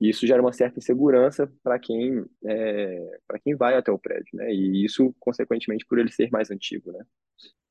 E 0.00 0.10
isso 0.10 0.26
gera 0.26 0.42
uma 0.42 0.52
certa 0.52 0.78
insegurança 0.78 1.50
para 1.62 1.78
quem 1.78 2.24
é, 2.44 3.18
quem 3.42 3.56
vai 3.56 3.76
até 3.76 3.92
o 3.92 3.98
prédio, 3.98 4.30
né? 4.34 4.52
E 4.52 4.84
isso 4.84 5.14
consequentemente 5.20 5.86
por 5.86 5.98
ele 5.98 6.10
ser 6.10 6.30
mais 6.30 6.50
antigo, 6.50 6.92
né? 6.92 7.04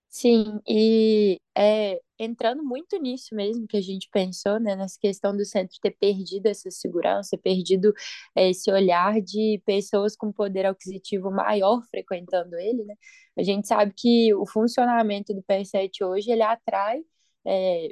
Sim, 0.10 0.62
e 0.68 1.40
é, 1.58 2.00
entrando 2.20 2.64
muito 2.64 2.98
nisso 3.00 3.34
mesmo 3.34 3.68
que 3.68 3.76
a 3.76 3.82
gente 3.82 4.08
pensou, 4.12 4.60
né, 4.60 4.76
nessa 4.76 4.96
questão 5.00 5.36
do 5.36 5.44
centro 5.44 5.76
ter 5.82 5.90
perdido 6.00 6.46
essa 6.46 6.70
segurança, 6.70 7.36
perdido 7.36 7.92
é, 8.36 8.52
esse 8.52 8.72
olhar 8.72 9.20
de 9.22 9.60
pessoas 9.66 10.16
com 10.16 10.32
poder 10.32 10.68
aquisitivo 10.68 11.32
maior 11.32 11.82
frequentando 11.90 12.56
ele, 12.58 12.84
né? 12.86 12.96
A 13.36 13.42
gente 13.44 13.68
sabe 13.68 13.92
que 13.98 14.34
o 14.36 14.46
funcionamento 14.46 15.34
do 15.34 15.42
P7 15.42 16.06
hoje, 16.06 16.32
ele 16.32 16.44
atrai 16.44 17.04
é, 17.46 17.90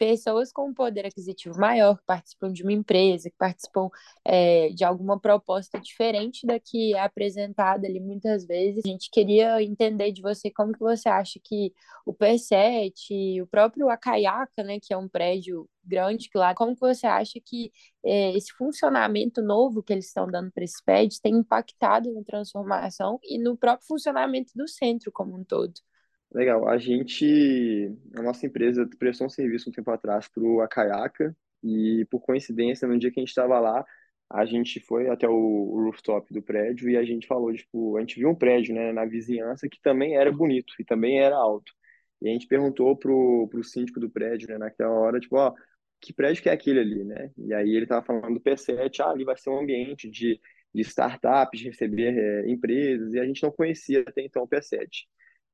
pessoas 0.00 0.50
com 0.50 0.68
um 0.70 0.74
poder 0.74 1.04
aquisitivo 1.04 1.58
maior, 1.60 1.98
que 1.98 2.04
participam 2.06 2.50
de 2.50 2.62
uma 2.62 2.72
empresa, 2.72 3.28
que 3.28 3.36
participam 3.36 3.90
é, 4.24 4.70
de 4.70 4.82
alguma 4.82 5.20
proposta 5.20 5.78
diferente 5.78 6.46
da 6.46 6.58
que 6.58 6.94
é 6.94 7.00
apresentada 7.00 7.86
ali 7.86 8.00
muitas 8.00 8.46
vezes. 8.46 8.82
A 8.82 8.88
gente 8.88 9.10
queria 9.10 9.62
entender 9.62 10.10
de 10.10 10.22
você 10.22 10.50
como 10.50 10.72
que 10.72 10.78
você 10.80 11.06
acha 11.06 11.38
que 11.44 11.74
o 12.06 12.14
P7, 12.14 13.42
o 13.42 13.46
próprio 13.46 13.90
Acaiaca, 13.90 14.62
né, 14.62 14.78
que 14.80 14.94
é 14.94 14.96
um 14.96 15.06
prédio 15.06 15.68
grande 15.84 16.30
que 16.30 16.38
lá, 16.38 16.54
como 16.54 16.74
que 16.74 16.80
você 16.80 17.06
acha 17.06 17.38
que 17.44 17.70
é, 18.02 18.34
esse 18.34 18.52
funcionamento 18.52 19.42
novo 19.42 19.82
que 19.82 19.92
eles 19.92 20.06
estão 20.06 20.26
dando 20.26 20.50
para 20.50 20.64
esse 20.64 20.82
prédio 20.82 21.20
tem 21.22 21.34
impactado 21.36 22.10
na 22.14 22.22
transformação 22.24 23.18
e 23.22 23.38
no 23.38 23.54
próprio 23.54 23.86
funcionamento 23.86 24.52
do 24.56 24.66
centro 24.66 25.12
como 25.12 25.36
um 25.36 25.44
todo? 25.44 25.74
Legal. 26.32 26.68
A 26.68 26.78
gente, 26.78 27.92
a 28.16 28.22
nossa 28.22 28.46
empresa 28.46 28.88
prestou 28.98 29.26
um 29.26 29.30
serviço 29.30 29.68
um 29.68 29.72
tempo 29.72 29.90
atrás 29.90 30.28
para 30.28 30.42
o 30.42 30.60
Acaiaca 30.60 31.36
e, 31.62 32.06
por 32.10 32.20
coincidência, 32.20 32.86
no 32.86 32.98
dia 32.98 33.10
que 33.10 33.18
a 33.18 33.22
gente 33.22 33.30
estava 33.30 33.58
lá, 33.58 33.84
a 34.30 34.44
gente 34.44 34.78
foi 34.80 35.08
até 35.08 35.28
o, 35.28 35.82
rooftop 35.84 36.32
do 36.32 36.40
prédio 36.40 36.88
e 36.88 36.96
a 36.96 37.04
gente 37.04 37.26
falou, 37.26 37.52
tipo, 37.52 37.96
a 37.96 38.00
gente 38.00 38.18
viu 38.18 38.28
um 38.30 38.34
prédio, 38.34 38.74
né, 38.74 38.92
na 38.92 39.04
vizinhança 39.04 39.68
que 39.68 39.80
também 39.82 40.16
era 40.16 40.30
bonito 40.30 40.72
e 40.78 40.84
também 40.84 41.20
era 41.20 41.36
alto. 41.36 41.72
E 42.22 42.28
a 42.28 42.32
gente 42.32 42.46
perguntou 42.46 42.96
pro, 42.96 43.48
pro 43.48 43.64
síndico 43.64 43.98
do 43.98 44.08
prédio, 44.10 44.48
né, 44.48 44.58
naquela 44.58 44.92
hora, 44.92 45.18
tipo, 45.18 45.36
ó, 45.36 45.52
que 46.00 46.12
prédio 46.12 46.42
que 46.42 46.48
é 46.48 46.52
aquele 46.52 46.80
ali, 46.80 47.04
né? 47.04 47.32
E 47.36 47.52
aí 47.52 47.74
ele 47.74 47.86
tava 47.86 48.04
falando 48.06 48.34
do 48.34 48.40
P7, 48.40 49.00
ah, 49.00 49.10
ali 49.10 49.24
vai 49.24 49.36
ser 49.36 49.50
um 49.50 49.58
ambiente 49.60 50.08
de, 50.08 50.40
de 50.74 50.82
startups, 50.82 51.60
de 51.60 51.66
receber 51.66 52.16
é, 52.16 52.50
empresas, 52.50 53.12
e 53.14 53.20
a 53.20 53.24
gente 53.24 53.42
não 53.42 53.50
conhecia 53.50 54.00
até 54.06 54.22
então 54.22 54.42
o 54.44 54.48
P7. 54.48 55.06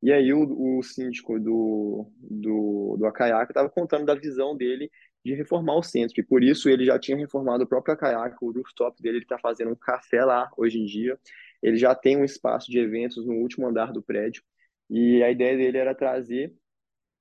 E 0.03 0.13
aí 0.13 0.33
o, 0.33 0.79
o 0.79 0.83
síndico 0.83 1.41
do, 1.41 2.11
do, 2.21 2.97
do 2.99 3.07
Acaiaca 3.07 3.51
estava 3.51 3.69
contando 3.69 4.05
da 4.05 4.15
visão 4.15 4.57
dele 4.57 4.91
de 5.25 5.35
reformar 5.35 5.77
o 5.77 5.83
centro, 5.83 6.15
e 6.21 6.23
por 6.23 6.45
isso 6.45 6.69
ele 6.69 6.85
já 6.85 6.99
tinha 6.99 7.17
reformado 7.17 7.65
o 7.65 7.67
próprio 7.67 7.95
Acaiaca, 7.95 8.37
o 8.41 8.53
rooftop 8.53 9.03
dele, 9.03 9.19
ele 9.19 9.25
está 9.25 9.39
fazendo 9.39 9.73
um 9.73 9.77
café 9.77 10.25
lá 10.25 10.49
hoje 10.57 10.79
em 10.79 10.85
dia, 10.85 11.19
ele 11.61 11.77
já 11.77 11.95
tem 11.95 12.17
um 12.17 12.25
espaço 12.25 12.71
de 12.71 12.79
eventos 12.79 13.27
no 13.27 13.35
último 13.35 13.67
andar 13.67 13.93
do 13.93 14.01
prédio, 14.03 14.43
e 14.89 15.23
a 15.25 15.31
ideia 15.31 15.57
dele 15.57 15.79
era 15.79 15.95
trazer 15.95 16.55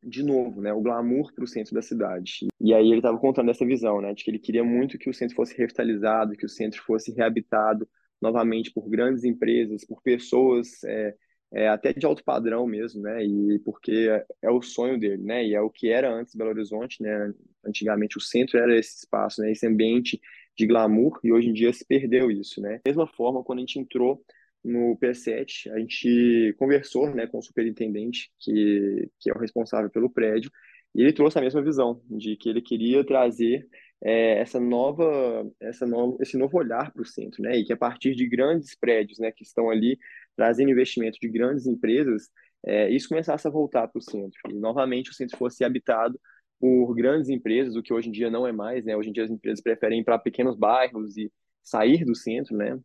de 0.04 0.22
novo, 0.22 0.62
né, 0.62 0.72
o 0.72 0.82
glamour 0.82 1.34
para 1.34 1.44
o 1.44 1.48
centro 1.48 1.74
da 1.74 1.82
cidade. 1.82 2.48
E 2.62 2.76
aí 2.76 2.86
ele 2.86 2.98
estava 2.98 3.18
contando 3.18 3.50
essa 3.50 3.66
visão, 3.66 4.00
né, 4.02 4.14
de 4.14 4.24
que 4.24 4.30
ele 4.30 4.38
queria 4.38 4.64
muito 4.64 5.00
que 5.00 5.10
o 5.10 5.14
centro 5.14 5.36
fosse 5.36 5.58
revitalizado, 5.58 6.34
que 6.34 6.46
o 6.46 6.50
centro 6.50 6.84
fosse 6.84 7.12
reabitado 7.12 7.90
novamente 8.22 8.72
por 8.72 8.88
grandes 8.88 9.24
empresas, 9.24 9.84
por 9.84 10.04
pessoas 10.04 10.84
é, 10.84 11.16
é, 11.54 11.68
até 11.68 11.94
de 11.94 12.06
alto 12.06 12.24
padrão 12.24 12.68
mesmo, 12.68 13.02
né? 13.02 13.24
E 13.24 13.60
porque 13.60 14.10
é 14.42 14.50
o 14.50 14.62
sonho 14.62 15.00
dele, 15.00 15.24
né? 15.24 15.46
E 15.46 15.56
é 15.56 15.62
o 15.62 15.70
que 15.70 15.90
era 15.90 16.12
antes 16.14 16.36
Belo 16.36 16.50
Horizonte, 16.50 17.02
né? 17.02 17.34
Antigamente 17.66 18.18
o 18.18 18.22
centro 18.22 18.58
era 18.58 18.78
esse 18.78 19.00
espaço, 19.00 19.42
né? 19.42 19.52
Esse 19.52 19.66
ambiente 19.68 20.20
de 20.58 20.66
glamour 20.66 21.20
e 21.24 21.32
hoje 21.32 21.50
em 21.50 21.54
dia 21.54 21.72
se 21.74 21.86
perdeu 21.86 22.32
isso, 22.32 22.62
né? 22.62 22.82
Da 22.86 22.90
mesma 22.90 23.08
forma, 23.08 23.44
quando 23.44 23.60
a 23.60 23.62
gente 23.62 23.80
entrou 23.80 24.24
no 24.64 24.98
P7, 24.98 25.72
a 25.72 25.80
gente 25.80 26.56
conversou, 26.58 27.14
né, 27.14 27.28
com 27.28 27.38
o 27.38 27.44
superintendente 27.44 28.32
que 28.40 29.10
que 29.20 29.30
é 29.30 29.34
o 29.34 29.40
responsável 29.40 29.90
pelo 29.92 30.10
prédio 30.10 30.52
e 30.96 31.02
ele 31.02 31.14
trouxe 31.14 31.38
a 31.38 31.42
mesma 31.42 31.62
visão 31.62 32.02
de 32.10 32.36
que 32.36 32.50
ele 32.50 32.62
queria 32.62 33.06
trazer 33.06 33.68
é, 34.04 34.40
essa 34.40 34.60
nova, 34.60 35.50
essa 35.60 35.86
no, 35.86 36.18
esse 36.22 36.38
novo 36.38 36.58
olhar 36.58 36.92
para 36.92 37.02
o 37.02 37.06
centro, 37.06 37.42
né? 37.42 37.58
E 37.58 37.66
que 37.66 37.74
a 37.74 37.78
partir 37.78 38.16
de 38.16 38.28
grandes 38.28 38.76
prédios, 38.76 39.20
né, 39.20 39.32
que 39.32 39.44
estão 39.44 39.70
ali 39.70 39.98
trazendo 40.36 40.72
investimento 40.72 41.18
de 41.20 41.28
grandes 41.30 41.66
empresas, 41.66 42.30
é, 42.66 42.90
isso 42.90 43.10
começasse 43.10 43.48
a 43.48 43.52
voltar 43.52 43.88
para 43.88 44.00
o 44.00 44.02
centro. 44.02 44.40
E 44.50 44.54
novamente 44.54 45.12
o 45.12 45.14
centro 45.14 45.38
fosse 45.38 45.64
habitado 45.64 46.20
por 46.60 46.94
grandes 46.96 47.30
empresas, 47.30 47.76
o 47.76 47.84
que 47.84 47.94
hoje 47.94 48.10
em 48.10 48.12
dia 48.12 48.30
não 48.30 48.48
é 48.48 48.52
mais, 48.52 48.86
né? 48.86 48.96
Hoje 48.96 49.10
em 49.10 49.14
dia 49.14 49.24
as 49.24 49.32
empresas 49.32 49.62
preferem 49.62 50.02
ir 50.02 50.04
para 50.04 50.20
pequenos 50.20 50.58
bairros 50.58 51.18
e 51.18 51.32
sair 51.64 52.06
do 52.06 52.16
centro, 52.16 52.56
né? 52.56 52.80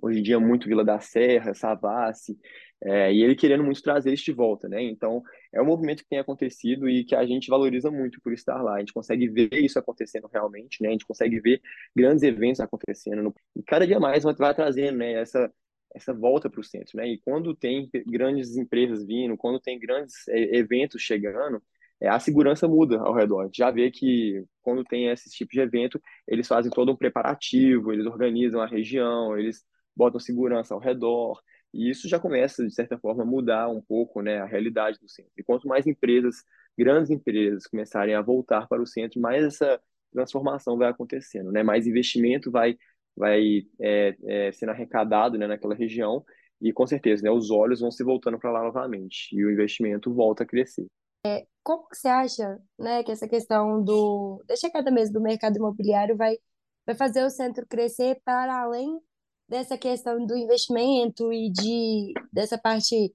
Hoje 0.00 0.20
em 0.20 0.22
dia 0.22 0.40
muito 0.40 0.66
Vila 0.66 0.84
da 0.84 1.00
Serra, 1.00 1.54
Savassi, 1.54 2.36
é, 2.82 3.12
e 3.12 3.22
ele 3.22 3.36
querendo 3.36 3.62
muito 3.64 3.82
trazer 3.82 4.12
isso 4.12 4.24
de 4.24 4.32
volta, 4.32 4.68
né? 4.68 4.82
Então, 4.82 5.22
é 5.52 5.60
um 5.60 5.66
movimento 5.66 6.02
que 6.02 6.08
tem 6.08 6.18
acontecido 6.18 6.88
e 6.88 7.04
que 7.04 7.14
a 7.14 7.26
gente 7.26 7.48
valoriza 7.48 7.90
muito 7.90 8.20
por 8.20 8.32
estar 8.32 8.62
lá. 8.62 8.76
A 8.76 8.78
gente 8.80 8.92
consegue 8.92 9.28
ver 9.28 9.52
isso 9.54 9.78
acontecendo 9.78 10.28
realmente, 10.32 10.82
né? 10.82 10.88
A 10.88 10.92
gente 10.92 11.06
consegue 11.06 11.40
ver 11.40 11.60
grandes 11.94 12.22
eventos 12.22 12.60
acontecendo. 12.60 13.34
E 13.54 13.62
cada 13.62 13.86
dia 13.86 14.00
mais 14.00 14.24
vai, 14.24 14.34
vai 14.34 14.54
trazendo, 14.54 14.98
né? 14.98 15.12
Essa, 15.12 15.52
essa 15.94 16.14
volta 16.14 16.48
para 16.48 16.60
o 16.60 16.64
centro, 16.64 16.96
né? 16.96 17.06
E 17.08 17.18
quando 17.18 17.54
tem 17.54 17.90
grandes 18.06 18.56
empresas 18.56 19.04
vindo, 19.04 19.36
quando 19.36 19.60
tem 19.60 19.78
grandes 19.78 20.26
é, 20.28 20.56
eventos 20.56 21.02
chegando, 21.02 21.62
é, 22.00 22.08
a 22.08 22.18
segurança 22.18 22.66
muda 22.66 22.98
ao 23.00 23.14
redor. 23.14 23.42
A 23.42 23.44
gente 23.46 23.58
já 23.58 23.70
vê 23.70 23.90
que 23.90 24.44
quando 24.62 24.84
tem 24.84 25.08
esse 25.08 25.30
tipo 25.30 25.52
de 25.52 25.60
evento, 25.60 26.00
eles 26.26 26.48
fazem 26.48 26.70
todo 26.72 26.90
um 26.90 26.96
preparativo, 26.96 27.92
eles 27.92 28.06
organizam 28.06 28.60
a 28.60 28.66
região, 28.66 29.38
eles 29.38 29.64
botam 29.94 30.18
segurança 30.18 30.74
ao 30.74 30.80
redor, 30.80 31.40
e 31.72 31.90
isso 31.90 32.08
já 32.08 32.18
começa, 32.18 32.66
de 32.66 32.74
certa 32.74 32.98
forma, 32.98 33.22
a 33.22 33.26
mudar 33.26 33.68
um 33.68 33.80
pouco 33.80 34.20
né, 34.20 34.38
a 34.38 34.44
realidade 34.44 34.98
do 35.00 35.08
centro. 35.08 35.32
E 35.36 35.42
quanto 35.42 35.66
mais 35.66 35.86
empresas, 35.86 36.44
grandes 36.76 37.10
empresas, 37.10 37.66
começarem 37.66 38.14
a 38.14 38.20
voltar 38.20 38.68
para 38.68 38.82
o 38.82 38.86
centro, 38.86 39.20
mais 39.20 39.42
essa 39.42 39.80
transformação 40.12 40.76
vai 40.76 40.90
acontecendo, 40.90 41.50
né? 41.50 41.62
mais 41.62 41.86
investimento 41.86 42.50
vai, 42.50 42.76
vai 43.16 43.62
é, 43.80 44.16
é, 44.24 44.52
sendo 44.52 44.70
arrecadado 44.70 45.38
né, 45.38 45.46
naquela 45.46 45.74
região, 45.74 46.22
e 46.60 46.72
com 46.72 46.86
certeza 46.86 47.22
né, 47.22 47.30
os 47.30 47.50
olhos 47.50 47.80
vão 47.80 47.90
se 47.90 48.04
voltando 48.04 48.38
para 48.38 48.52
lá 48.52 48.62
novamente, 48.62 49.34
e 49.34 49.42
o 49.44 49.50
investimento 49.50 50.12
volta 50.12 50.42
a 50.42 50.46
crescer. 50.46 50.86
É, 51.26 51.46
como 51.62 51.86
você 51.90 52.08
acha 52.08 52.58
né, 52.78 53.02
que 53.02 53.12
essa 53.12 53.26
questão 53.26 53.82
do, 53.82 54.44
da 54.46 54.56
chegada 54.56 54.90
mesmo 54.90 55.14
do 55.14 55.22
mercado 55.22 55.56
imobiliário 55.56 56.16
vai, 56.16 56.36
vai 56.84 56.94
fazer 56.94 57.24
o 57.24 57.30
centro 57.30 57.66
crescer 57.66 58.20
para 58.24 58.60
além 58.60 59.00
dessa 59.48 59.76
questão 59.78 60.24
do 60.26 60.36
investimento 60.36 61.32
e 61.32 61.50
de 61.50 62.12
dessa 62.32 62.58
parte 62.58 63.14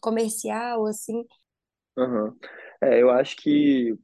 comercial, 0.00 0.86
assim? 0.86 1.24
Uhum. 1.96 2.36
É, 2.80 3.00
eu 3.00 3.10
acho 3.10 3.36
que 3.36 3.96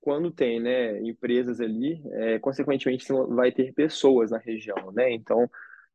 quando 0.00 0.30
tem, 0.30 0.60
né, 0.60 0.98
empresas 1.02 1.60
ali, 1.60 2.02
é, 2.12 2.38
consequentemente 2.38 3.06
vai 3.28 3.52
ter 3.52 3.72
pessoas 3.74 4.30
na 4.30 4.38
região, 4.38 4.90
né? 4.92 5.12
Então, 5.12 5.48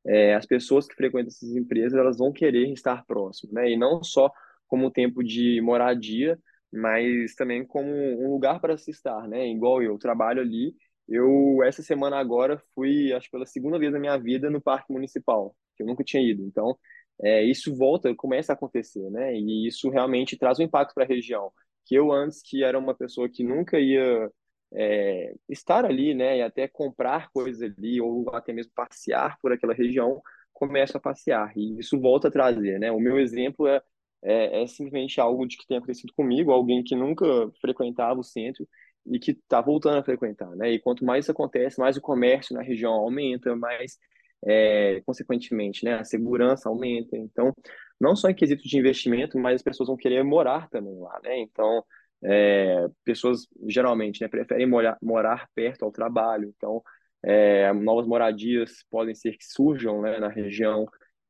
é, 0.06 0.36
as 0.36 0.46
pessoas 0.46 0.88
que 0.88 0.96
frequentam 0.96 1.28
essas 1.28 1.56
empresas, 1.56 1.98
elas 1.98 2.18
vão 2.18 2.32
querer 2.32 2.72
estar 2.72 3.04
próximo, 3.06 3.54
né? 3.54 3.72
E 3.72 3.78
não 3.78 4.04
só 4.04 4.32
como 4.68 4.92
tempo 4.92 5.24
de 5.24 5.60
moradia, 5.62 6.38
mas 6.72 7.34
também 7.36 7.66
como 7.66 7.90
um 7.90 8.32
lugar 8.32 8.60
para 8.60 8.78
se 8.78 8.92
estar, 8.92 9.28
né? 9.28 9.48
Igual 9.48 9.82
eu 9.82 9.98
trabalho 9.98 10.42
ali 10.42 10.76
eu, 11.08 11.64
essa 11.64 11.84
semana 11.84 12.18
agora, 12.18 12.62
fui, 12.74 13.14
acho 13.14 13.30
pela 13.30 13.46
segunda 13.46 13.80
vez 13.80 13.94
na 13.94 14.00
minha 14.00 14.18
vida, 14.18 14.50
no 14.50 14.62
Parque 14.62 14.92
Municipal, 14.92 15.56
que 15.76 15.84
eu 15.84 15.88
nunca 15.88 16.04
tinha 16.04 16.24
ido. 16.24 16.44
Então, 16.44 16.78
é, 17.22 17.44
isso 17.44 17.76
volta, 17.76 18.14
começa 18.16 18.54
a 18.54 18.56
acontecer, 18.56 19.10
né? 19.12 19.36
E 19.36 19.68
isso 19.68 19.90
realmente 19.90 20.38
traz 20.38 20.60
um 20.60 20.64
impacto 20.64 20.94
para 20.94 21.04
a 21.04 21.08
região. 21.08 21.52
Que 21.86 21.96
eu, 21.96 22.12
antes, 22.12 22.42
que 22.42 22.64
era 22.64 22.78
uma 22.80 22.96
pessoa 22.96 23.30
que 23.30 23.44
nunca 23.44 23.80
ia 23.80 24.32
é, 24.74 25.34
estar 25.50 25.86
ali, 25.86 26.14
né? 26.14 26.38
E 26.40 26.42
até 26.42 26.68
comprar 26.68 27.30
coisas 27.32 27.62
ali, 27.62 28.02
ou 28.02 28.30
até 28.36 28.54
mesmo 28.54 28.72
passear 28.76 29.38
por 29.42 29.52
aquela 29.52 29.74
região, 29.74 30.22
começo 30.54 30.98
a 30.98 31.00
passear. 31.00 31.52
E 31.56 31.80
isso 31.80 32.00
volta 32.00 32.28
a 32.30 32.32
trazer, 32.32 32.80
né? 32.80 32.92
O 32.92 33.00
meu 33.00 33.20
exemplo 33.20 33.68
é 33.68 33.82
é, 34.26 34.64
é 34.64 34.68
simplesmente 34.68 35.22
algo 35.22 35.46
de 35.46 35.56
que 35.56 35.68
tem 35.68 35.78
acontecido 35.78 36.12
comigo, 36.14 36.52
alguém 36.52 36.84
que 36.84 36.96
nunca 36.96 37.26
frequentava 37.62 38.20
o 38.20 38.24
centro 38.24 38.68
e 39.06 39.20
que 39.20 39.32
está 39.32 39.62
voltando 39.62 39.98
a 40.00 40.04
frequentar, 40.04 40.50
né? 40.56 40.72
E 40.72 40.80
quanto 40.80 41.06
mais 41.06 41.26
isso 41.26 41.32
acontece, 41.32 41.80
mais 41.80 41.98
o 41.98 42.02
comércio 42.02 42.56
na 42.56 42.62
região 42.62 42.94
aumenta, 42.94 43.56
mais, 43.56 43.98
é, 44.46 45.02
consequentemente, 45.06 45.86
né, 45.86 45.96
a 45.96 46.04
segurança 46.04 46.70
aumenta. 46.70 47.18
Então, 47.18 47.54
não 48.00 48.16
só 48.16 48.30
em 48.30 48.36
quesito 48.36 48.64
de 48.64 48.78
investimento, 48.78 49.38
mas 49.40 49.56
as 49.56 49.62
pessoas 49.64 49.88
vão 49.88 49.98
querer 49.98 50.24
morar 50.24 50.70
também 50.70 50.98
lá, 51.00 51.20
né? 51.24 51.40
Então, 51.40 51.84
é, 52.24 52.88
pessoas 53.04 53.48
geralmente 53.68 54.22
né, 54.22 54.28
preferem 54.28 54.68
morar, 54.68 54.98
morar 55.02 55.48
perto 55.54 55.86
ao 55.86 55.92
trabalho, 55.92 56.52
então 56.56 56.82
é, 57.24 57.72
novas 57.74 58.08
moradias 58.08 58.84
podem 58.90 59.16
ser 59.16 59.38
que 59.38 59.46
surjam 59.46 60.02
né, 60.02 60.20
na 60.20 60.30
região. 60.30 60.88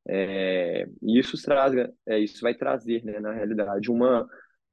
É, 0.08 0.88
e 1.02 1.20
isso 1.20 1.42
traz, 1.42 1.74
é, 2.08 2.20
isso 2.20 2.42
vai 2.42 2.54
trazer, 2.54 3.04
né, 3.04 3.20
na 3.20 3.34
realidade, 3.34 3.90
uma, 3.90 4.28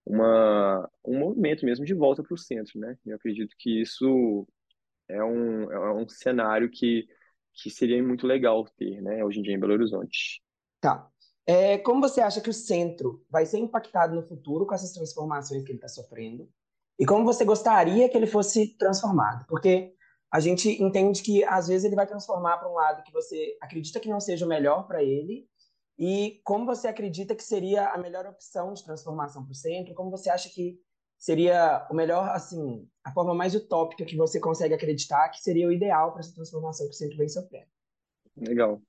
uma, 0.05 0.89
um 1.05 1.19
movimento 1.19 1.65
mesmo 1.65 1.85
de 1.85 1.95
volta 1.95 2.23
para 2.23 2.35
o 2.35 2.39
centro, 2.39 2.79
né? 2.79 2.97
Eu 3.07 3.17
acredito 3.17 3.55
que 3.59 3.81
isso 3.81 4.47
é 5.09 5.23
um, 5.23 5.71
é 5.71 5.95
um 5.95 6.09
cenário 6.09 6.71
que, 6.71 7.07
que 7.55 7.71
seria 7.71 8.03
muito 8.03 8.27
legal 8.27 8.65
ter, 8.77 9.01
né, 9.03 9.25
hoje 9.25 9.41
em 9.41 9.43
dia 9.43 9.55
em 9.55 9.61
Belo 9.61 9.75
Horizonte. 9.75 10.43
Tá. 10.81 11.09
É, 11.47 11.79
como 11.79 12.01
você 12.01 12.21
acha 12.21 12.41
que 12.41 12.51
o 12.51 12.55
centro 12.55 13.25
vai 13.29 13.45
ser 13.45 13.59
impactado 13.59 14.15
no 14.15 14.23
futuro 14.23 14.67
com 14.67 14.75
essas 14.75 14.93
transformações 14.93 15.63
que 15.65 15.71
ele 15.71 15.79
está 15.79 15.89
sofrendo? 15.89 16.49
E 16.99 17.05
como 17.05 17.25
você 17.25 17.45
gostaria 17.45 18.09
que 18.09 18.17
ele 18.17 18.27
fosse 18.27 18.77
transformado? 18.77 19.45
Porque 19.49 19.93
a 20.31 20.41
gente 20.41 20.83
entende 20.83 21.23
que 21.23 21.45
às 21.45 21.69
vezes 21.69 21.85
ele 21.85 21.97
vai 21.97 22.07
transformar 22.07 22.59
para 22.59 22.71
um 22.71 22.75
lado 22.75 23.03
que 23.03 23.13
você 23.13 23.57
acredita 23.61 24.01
que 24.01 24.09
não 24.09 24.21
seja 24.21 24.47
o 24.47 24.49
melhor 24.49 24.87
para 24.87 25.03
ele, 25.03 25.49
e 25.99 26.41
como 26.45 26.67
você 26.67 26.89
acredita 26.89 27.35
que 27.35 27.43
seria 27.43 27.89
a 27.89 27.99
melhor 27.99 28.27
opção 28.27 28.73
de 28.73 28.85
transformação 28.85 29.45
para 29.45 29.53
o 29.53 29.55
centro? 29.55 29.95
Como 29.95 30.11
você 30.11 30.31
acha 30.31 30.49
que 30.49 30.79
seria 31.19 31.87
o 31.91 31.95
melhor, 31.95 32.29
assim, 32.31 32.89
a 33.05 33.13
forma 33.13 33.35
mais 33.35 33.55
utópica 33.55 34.05
que 34.05 34.17
você 34.17 34.41
consegue 34.41 34.75
acreditar 34.75 35.29
que 35.29 35.41
seria 35.41 35.69
o 35.69 35.73
ideal 35.73 36.11
para 36.11 36.21
essa 36.21 36.35
transformação 36.35 36.87
que 36.87 36.95
o 36.95 36.97
centro 36.97 37.17
vem 37.17 37.29
sofrendo? 37.29 37.69
Legal. 38.37 38.83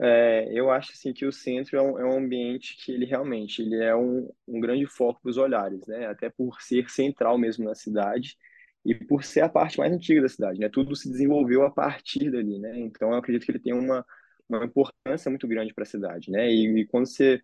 É, 0.00 0.48
eu 0.52 0.70
acho 0.70 0.92
assim 0.92 1.12
que 1.12 1.26
o 1.26 1.32
centro 1.32 1.76
é 1.76 1.82
um, 1.82 1.98
é 1.98 2.04
um, 2.04 2.18
ambiente 2.18 2.76
que 2.76 2.92
ele 2.92 3.04
realmente 3.04 3.62
ele 3.62 3.82
é 3.82 3.96
um, 3.96 4.30
um 4.46 4.60
grande 4.60 4.86
foco 4.86 5.20
para 5.20 5.30
os 5.30 5.36
olhares, 5.36 5.84
né? 5.86 6.06
Até 6.06 6.30
por 6.30 6.60
ser 6.60 6.88
central 6.88 7.36
mesmo 7.36 7.64
na 7.64 7.74
cidade 7.74 8.36
e 8.84 8.94
por 8.94 9.24
ser 9.24 9.40
a 9.40 9.48
parte 9.48 9.78
mais 9.78 9.92
antiga 9.92 10.22
da 10.22 10.28
cidade, 10.28 10.60
né? 10.60 10.68
Tudo 10.68 10.94
se 10.94 11.10
desenvolveu 11.10 11.64
a 11.64 11.70
partir 11.70 12.30
dali, 12.30 12.60
né? 12.60 12.78
Então 12.78 13.10
eu 13.10 13.18
acredito 13.18 13.44
que 13.44 13.50
ele 13.50 13.58
tem 13.58 13.72
uma, 13.72 14.06
uma 14.48 14.64
importância 14.64 15.30
muito 15.30 15.46
grande 15.46 15.74
para 15.74 15.82
a 15.82 15.86
cidade, 15.86 16.30
né? 16.30 16.48
E, 16.50 16.80
e, 16.80 16.86
quando 16.86 17.06
você 17.06 17.40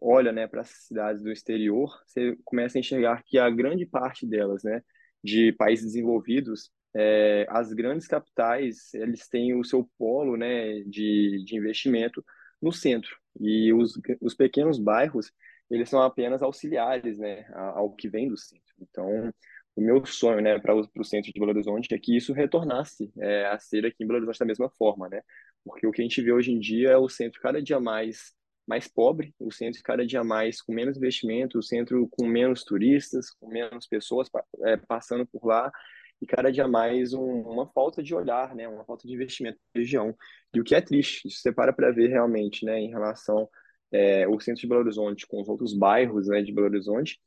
olha, 0.00 0.32
né, 0.32 0.46
para 0.46 0.62
as 0.62 0.70
cidades 0.86 1.22
do 1.22 1.30
exterior, 1.32 2.00
você 2.06 2.36
começa 2.44 2.78
a 2.78 2.80
enxergar 2.80 3.22
que 3.24 3.38
a 3.38 3.50
grande 3.50 3.84
parte 3.86 4.26
delas, 4.26 4.62
né, 4.62 4.82
de 5.22 5.52
países 5.52 5.86
desenvolvidos, 5.86 6.70
é, 6.94 7.46
as 7.48 7.72
grandes 7.72 8.06
capitais, 8.06 8.94
eles 8.94 9.28
têm 9.28 9.54
o 9.54 9.64
seu 9.64 9.88
polo, 9.98 10.36
né, 10.36 10.80
de, 10.84 11.44
de 11.44 11.56
investimento 11.56 12.24
no 12.62 12.72
centro. 12.72 13.16
E 13.40 13.72
os, 13.72 14.00
os 14.20 14.34
pequenos 14.34 14.78
bairros, 14.78 15.32
eles 15.70 15.88
são 15.88 16.02
apenas 16.02 16.42
auxiliares, 16.42 17.18
né, 17.18 17.46
ao 17.52 17.92
que 17.94 18.08
vem 18.08 18.28
do 18.28 18.36
centro. 18.36 18.74
Então, 18.80 19.32
o 19.76 19.80
meu 19.80 20.04
sonho, 20.04 20.40
né, 20.40 20.58
para 20.58 20.74
o 20.74 21.04
centro 21.04 21.32
de 21.32 21.38
Belo 21.38 21.52
Horizonte 21.52 21.94
é 21.94 21.98
que 21.98 22.16
isso 22.16 22.32
retornasse 22.32 23.12
é, 23.18 23.46
a 23.46 23.58
ser 23.58 23.86
aqui 23.86 24.02
em 24.02 24.06
Belo 24.06 24.18
Horizonte 24.18 24.40
da 24.40 24.46
mesma 24.46 24.68
forma, 24.70 25.08
né? 25.08 25.22
Porque 25.64 25.86
o 25.86 25.92
que 25.92 26.00
a 26.02 26.04
gente 26.04 26.22
vê 26.22 26.32
hoje 26.32 26.52
em 26.52 26.58
dia 26.58 26.90
é 26.90 26.96
o 26.96 27.08
centro 27.08 27.40
cada 27.40 27.62
dia 27.62 27.80
mais 27.80 28.36
mais 28.66 28.86
pobre, 28.86 29.34
o 29.38 29.50
centro 29.50 29.80
cada 29.82 30.04
dia 30.04 30.22
mais 30.22 30.60
com 30.60 30.74
menos 30.74 30.98
investimento, 30.98 31.58
o 31.58 31.62
centro 31.62 32.06
com 32.10 32.26
menos 32.26 32.62
turistas, 32.64 33.30
com 33.30 33.48
menos 33.48 33.86
pessoas 33.86 34.28
é, 34.64 34.76
passando 34.76 35.26
por 35.26 35.46
lá 35.46 35.72
e 36.20 36.26
cada 36.26 36.50
dia 36.50 36.66
mais 36.68 37.14
um, 37.14 37.40
uma 37.42 37.66
falta 37.68 38.02
de 38.02 38.14
olhar, 38.14 38.54
né, 38.54 38.68
uma 38.68 38.84
falta 38.84 39.06
de 39.06 39.14
investimento 39.14 39.58
na 39.74 39.80
região. 39.80 40.14
E 40.52 40.60
o 40.60 40.64
que 40.64 40.74
é 40.74 40.80
triste, 40.80 41.30
se 41.30 41.40
você 41.40 41.52
para 41.52 41.72
para 41.72 41.90
ver 41.90 42.08
realmente, 42.08 42.64
né, 42.64 42.78
em 42.78 42.90
relação 42.90 43.48
é, 43.92 44.24
ao 44.24 44.38
centro 44.40 44.60
de 44.60 44.68
Belo 44.68 44.80
Horizonte 44.80 45.26
com 45.26 45.40
os 45.40 45.48
outros 45.48 45.72
bairros, 45.74 46.28
né, 46.28 46.42
de 46.42 46.52
Belo 46.52 46.66
Horizonte, 46.66 47.18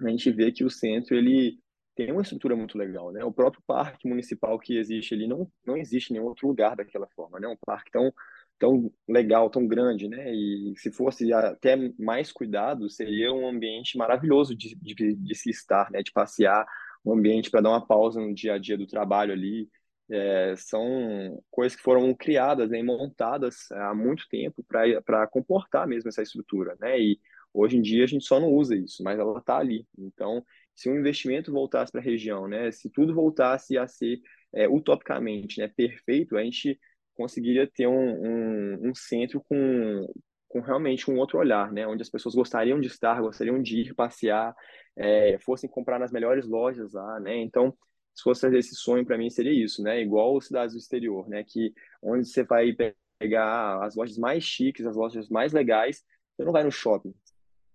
a 0.00 0.08
gente 0.08 0.30
vê 0.30 0.50
que 0.52 0.64
o 0.64 0.70
centro 0.70 1.16
ele 1.16 1.58
tem 1.94 2.10
uma 2.12 2.22
estrutura 2.22 2.56
muito 2.56 2.78
legal, 2.78 3.12
né? 3.12 3.24
O 3.24 3.32
próprio 3.32 3.62
parque 3.66 4.08
municipal 4.08 4.58
que 4.58 4.76
existe 4.76 5.14
ali 5.14 5.26
não 5.26 5.50
não 5.66 5.76
existe 5.76 6.10
em 6.10 6.14
nenhum 6.14 6.26
outro 6.26 6.48
lugar 6.48 6.76
daquela 6.76 7.06
forma, 7.14 7.38
né? 7.40 7.48
Um 7.48 7.56
parque 7.64 7.90
tão 7.90 8.12
tão 8.58 8.92
legal, 9.08 9.50
tão 9.50 9.66
grande, 9.66 10.08
né? 10.08 10.32
E 10.32 10.72
se 10.76 10.92
fosse 10.92 11.32
até 11.32 11.76
mais 11.98 12.30
cuidado, 12.30 12.88
seria 12.88 13.32
um 13.32 13.48
ambiente 13.48 13.98
maravilhoso 13.98 14.54
de, 14.54 14.76
de, 14.76 15.16
de 15.16 15.34
se 15.34 15.50
estar, 15.50 15.90
né? 15.90 16.02
De 16.02 16.12
passear, 16.12 16.64
um 17.04 17.12
ambiente 17.12 17.50
para 17.50 17.60
dar 17.60 17.70
uma 17.70 17.84
pausa 17.86 18.20
no 18.20 18.32
dia 18.32 18.54
a 18.54 18.58
dia 18.58 18.78
do 18.78 18.86
trabalho 18.86 19.32
ali. 19.32 19.68
É, 20.08 20.54
são 20.56 21.42
coisas 21.50 21.74
que 21.74 21.82
foram 21.82 22.14
criadas 22.14 22.70
né, 22.70 22.82
montadas 22.82 23.70
há 23.72 23.94
muito 23.94 24.28
tempo 24.28 24.62
para 24.64 25.26
comportar 25.28 25.86
mesmo 25.86 26.08
essa 26.08 26.22
estrutura, 26.22 26.76
né? 26.80 27.00
E 27.00 27.18
hoje 27.52 27.76
em 27.76 27.82
dia 27.82 28.04
a 28.04 28.06
gente 28.06 28.24
só 28.24 28.38
não 28.38 28.48
usa 28.48 28.76
isso, 28.76 29.02
mas 29.02 29.18
ela 29.18 29.38
está 29.38 29.58
ali. 29.58 29.86
Então, 29.98 30.44
se 30.74 30.88
o 30.90 30.98
investimento 30.98 31.52
voltasse 31.52 31.92
para 31.92 32.00
a 32.00 32.04
região, 32.04 32.48
né? 32.48 32.70
Se 32.72 32.90
tudo 32.90 33.14
voltasse 33.14 33.76
a 33.78 33.86
ser 33.86 34.20
é, 34.54 34.68
utopicamente, 34.68 35.60
né, 35.60 35.68
perfeito, 35.68 36.36
a 36.36 36.42
gente 36.42 36.78
conseguiria 37.14 37.66
ter 37.66 37.86
um, 37.86 37.94
um, 37.94 38.90
um 38.90 38.94
centro 38.94 39.40
com 39.48 40.06
com 40.48 40.60
realmente 40.60 41.10
um 41.10 41.16
outro 41.18 41.38
olhar, 41.38 41.72
né? 41.72 41.86
Onde 41.86 42.02
as 42.02 42.10
pessoas 42.10 42.34
gostariam 42.34 42.78
de 42.78 42.86
estar, 42.86 43.20
gostariam 43.22 43.60
de 43.62 43.80
ir 43.80 43.94
passear, 43.94 44.54
é, 44.94 45.38
fossem 45.38 45.68
comprar 45.68 45.98
nas 45.98 46.12
melhores 46.12 46.46
lojas 46.46 46.92
lá, 46.92 47.18
né? 47.20 47.36
Então, 47.38 47.74
se 48.14 48.22
fosse 48.22 48.46
esse 48.58 48.74
sonho 48.74 49.04
para 49.06 49.16
mim 49.16 49.30
seria 49.30 49.52
isso, 49.52 49.82
né? 49.82 50.02
Igual 50.02 50.36
as 50.36 50.46
cidades 50.46 50.74
do 50.74 50.78
exterior, 50.78 51.26
né? 51.28 51.42
Que 51.42 51.72
onde 52.02 52.28
você 52.28 52.44
vai 52.44 52.76
pegar 53.18 53.82
as 53.82 53.96
lojas 53.96 54.18
mais 54.18 54.44
chiques, 54.44 54.84
as 54.84 54.94
lojas 54.94 55.28
mais 55.30 55.52
legais, 55.54 56.04
você 56.36 56.44
não 56.44 56.52
vai 56.52 56.64
no 56.64 56.70
shopping, 56.70 57.14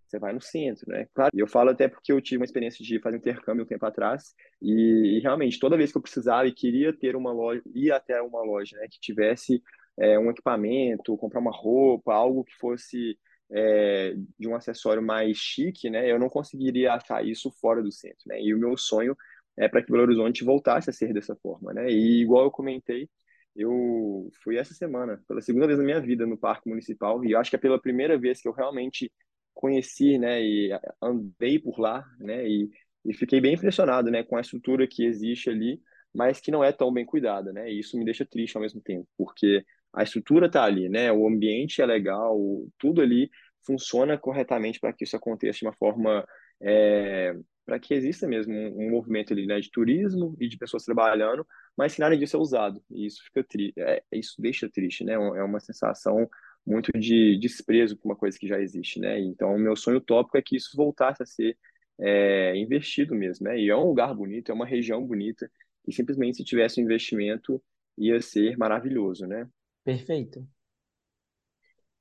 você 0.08 0.20
vai 0.20 0.34
no 0.34 0.42
centro, 0.42 0.90
né? 0.90 1.08
Claro, 1.14 1.32
eu 1.34 1.48
falo 1.48 1.70
até 1.70 1.88
porque 1.88 2.12
eu 2.12 2.22
tive 2.22 2.38
uma 2.38 2.46
experiência 2.46 2.84
de 2.84 3.00
fazer 3.00 3.18
intercâmbio 3.18 3.64
um 3.64 3.68
tempo 3.68 3.86
atrás 3.86 4.34
e, 4.62 5.18
e 5.18 5.20
realmente 5.20 5.60
toda 5.60 5.78
vez 5.78 5.92
que 5.92 5.98
eu 5.98 6.02
precisava 6.02 6.48
e 6.48 6.54
queria 6.54 6.94
ter 6.94 7.16
uma 7.16 7.32
loja, 7.32 7.62
ir 7.74 7.92
até 7.92 8.22
uma 8.22 8.42
loja, 8.44 8.78
né, 8.78 8.88
que 8.90 9.00
tivesse 9.00 9.62
é, 9.98 10.18
um 10.18 10.30
equipamento, 10.30 11.18
comprar 11.18 11.40
uma 11.40 11.52
roupa, 11.52 12.14
algo 12.14 12.44
que 12.44 12.56
fosse 12.56 13.18
é, 13.52 14.16
de 14.38 14.48
um 14.48 14.56
acessório 14.56 15.02
mais 15.02 15.38
chique, 15.38 15.90
né, 15.90 16.12
eu 16.12 16.20
não 16.20 16.30
conseguiria 16.30 16.94
achar 16.94 17.26
isso 17.26 17.52
fora 17.60 17.82
do 17.82 17.92
centro, 17.92 18.24
né? 18.28 18.42
E 18.42 18.54
o 18.54 18.60
meu 18.60 18.78
sonho 18.78 19.16
é 19.58 19.68
para 19.68 19.82
que 19.82 19.92
Belo 19.92 20.04
Horizonte 20.04 20.44
voltasse 20.44 20.90
a 20.90 20.94
ser 20.94 21.14
dessa 21.14 21.36
forma, 21.36 21.74
né? 21.74 21.90
E 21.90 22.22
igual 22.22 22.44
eu 22.46 22.52
comentei, 22.52 23.10
eu 23.56 24.30
fui 24.44 24.58
essa 24.58 24.74
semana, 24.74 25.20
pela 25.28 25.42
segunda 25.42 25.66
vez 25.66 25.80
na 25.80 25.86
minha 25.86 26.00
vida, 26.00 26.28
no 26.28 26.38
Parque 26.38 26.70
Municipal, 26.70 27.26
e 27.26 27.32
eu 27.32 27.40
acho 27.40 27.50
que 27.50 27.56
é 27.56 27.60
pela 27.60 27.82
primeira 27.82 28.18
vez 28.18 28.40
que 28.40 28.48
eu 28.48 28.54
realmente 28.54 29.12
conheci, 29.58 30.18
né, 30.18 30.42
e 30.42 30.70
andei 31.02 31.60
por 31.60 31.80
lá, 31.80 32.06
né, 32.20 32.48
e, 32.48 32.70
e 33.06 33.14
fiquei 33.14 33.42
bem 33.42 33.56
impressionado, 33.56 34.12
né, 34.12 34.24
com 34.24 34.38
a 34.38 34.42
estrutura 34.42 34.88
que 34.88 35.04
existe 35.04 35.50
ali, 35.50 35.82
mas 36.14 36.40
que 36.40 36.52
não 36.52 36.64
é 36.64 36.72
tão 36.72 36.94
bem 36.94 37.06
cuidada, 37.06 37.52
né, 37.52 37.72
e 37.72 37.80
isso 37.80 37.98
me 37.98 38.06
deixa 38.06 38.26
triste 38.26 38.56
ao 38.56 38.62
mesmo 38.62 38.82
tempo, 38.82 39.08
porque 39.18 39.66
a 39.94 40.04
estrutura 40.04 40.46
está 40.46 40.64
ali, 40.64 40.88
né? 40.90 41.12
O 41.12 41.28
ambiente 41.28 41.82
é 41.82 41.86
legal, 41.86 42.38
tudo 42.78 43.02
ali 43.02 43.32
funciona 43.66 44.18
corretamente 44.18 44.80
para 44.80 44.94
que 44.94 45.04
isso 45.04 45.16
aconteça 45.16 45.60
de 45.60 45.66
uma 45.66 45.74
forma 45.74 46.26
é, 46.62 47.36
para 47.66 47.80
que 47.80 47.94
exista 47.94 48.28
mesmo 48.28 48.54
um, 48.54 48.88
um, 48.88 48.92
movimento 48.92 49.34
ali, 49.34 49.46
né, 49.46 49.60
de 49.60 49.70
turismo 49.72 50.36
e 50.40 50.48
de 50.48 50.58
pessoas 50.58 50.84
trabalhando, 50.84 51.46
mas 51.76 51.96
que 51.96 52.00
nada 52.00 52.16
disso 52.16 52.38
é 52.38 52.40
usado. 52.40 52.82
E 52.92 53.06
isso 53.08 53.24
fica 53.24 53.44
triste, 53.44 53.74
é, 53.80 54.04
isso 54.14 54.36
deixa 54.40 54.70
triste, 54.70 55.04
né? 55.04 55.14
É 55.14 55.44
uma 55.44 55.60
sensação 55.60 56.30
muito 56.68 56.92
de 56.92 57.40
desprezo 57.40 57.96
por 57.98 58.10
uma 58.10 58.16
coisa 58.16 58.38
que 58.38 58.48
já 58.48 58.60
existe, 58.60 59.00
né? 59.00 59.20
Então, 59.20 59.56
o 59.56 59.60
meu 59.60 59.76
sonho 59.76 59.98
utópico 59.98 60.38
é 60.38 60.42
que 60.42 60.58
isso 60.58 60.76
voltasse 60.76 61.24
a 61.24 61.26
ser 61.26 61.58
é, 62.00 62.56
investido 62.58 63.16
mesmo, 63.16 63.46
né? 63.48 63.58
E 63.58 63.70
é 63.70 63.76
um 63.76 63.88
lugar 63.88 64.14
bonito, 64.14 64.52
é 64.52 64.54
uma 64.54 64.66
região 64.66 65.06
bonita, 65.06 65.50
e 65.88 65.94
simplesmente 65.94 66.38
se 66.38 66.44
tivesse 66.44 66.82
um 66.82 66.84
investimento 66.84 67.64
ia 67.98 68.22
ser 68.22 68.58
maravilhoso, 68.58 69.26
né? 69.26 69.48
Perfeito. 69.84 70.46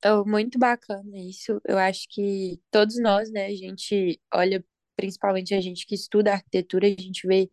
Oh, 0.05 0.24
muito 0.26 0.59
bacana 0.59 1.16
isso. 1.16 1.61
Eu 1.64 1.79
acho 1.79 2.07
que 2.11 2.61
todos 2.70 3.00
nós, 3.00 3.31
né, 3.31 3.46
a 3.46 3.55
gente 3.55 4.20
olha, 4.33 4.64
principalmente 4.96 5.54
a 5.54 5.61
gente 5.61 5.87
que 5.87 5.94
estuda 5.94 6.32
arquitetura, 6.32 6.87
a 6.87 6.90
gente 6.90 7.26
vê 7.26 7.48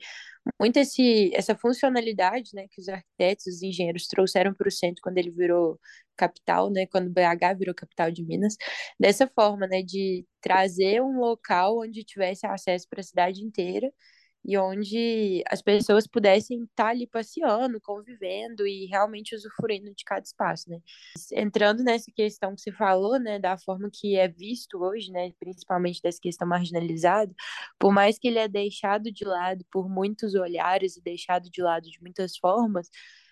muito 0.60 0.77
esse, 0.77 1.32
essa 1.34 1.56
funcionalidade, 1.56 2.51
né, 2.53 2.67
que 2.69 2.82
os 2.82 2.89
arquitetos, 2.89 3.45
os 3.47 3.62
engenheiros 3.63 4.08
trouxeram 4.08 4.53
para 4.53 4.67
o 4.67 4.71
centro 4.71 5.01
quando 5.01 5.17
ele 5.17 5.32
virou 5.32 5.79
capital, 6.17 6.69
né, 6.71 6.86
quando 6.88 7.10
BH 7.10 7.58
virou 7.58 7.73
capital 7.75 8.12
de 8.12 8.23
Minas, 8.23 8.56
dessa 8.99 9.27
forma, 9.27 9.67
né, 9.67 9.82
de 9.82 10.25
trazer 10.41 11.01
um 11.01 11.19
local 11.19 11.79
onde 11.82 12.03
tivesse 12.03 12.45
acesso 12.45 12.88
para 12.89 12.99
a 13.01 13.03
cidade 13.03 13.41
inteira 13.43 13.91
e 14.45 14.58
onde 14.58 15.41
as 15.49 15.62
pessoas 15.62 16.06
pudessem 16.06 16.63
estar 16.63 16.89
ali 16.89 17.08
passeando, 17.08 17.79
convivendo 17.82 18.67
e 18.67 18.86
realmente 18.88 19.34
usufruindo 19.36 19.93
de 19.95 20.03
cada 20.03 20.21
espaço, 20.21 20.69
né? 20.69 20.79
Entrando 21.32 21.84
nessa 21.84 22.12
questão 22.13 22.53
que 22.53 22.62
você 22.62 22.71
falou, 22.71 23.17
né, 23.19 23.39
da 23.39 23.58
forma 23.58 23.89
que 23.91 24.17
é 24.17 24.27
visto 24.27 24.77
hoje, 24.84 25.12
né, 25.12 25.32
principalmente 25.39 26.01
dessa 26.01 26.19
questão 26.21 26.47
marginalizada, 26.47 27.34
por 27.79 27.93
mais 27.93 28.19
que 28.19 28.27
ele 28.27 28.39
é 28.39 28.47
deixado 28.47 29.12
de 29.12 29.23
lado 29.23 29.63
por 29.71 29.89
muitos 29.89 30.36
olhares 30.36 30.97
e 30.97 31.01
deixado 31.01 31.49
de 31.49 31.62
lado 31.62 31.89
de 31.89 32.01
muitas 32.01 32.38
formas, 32.38 32.89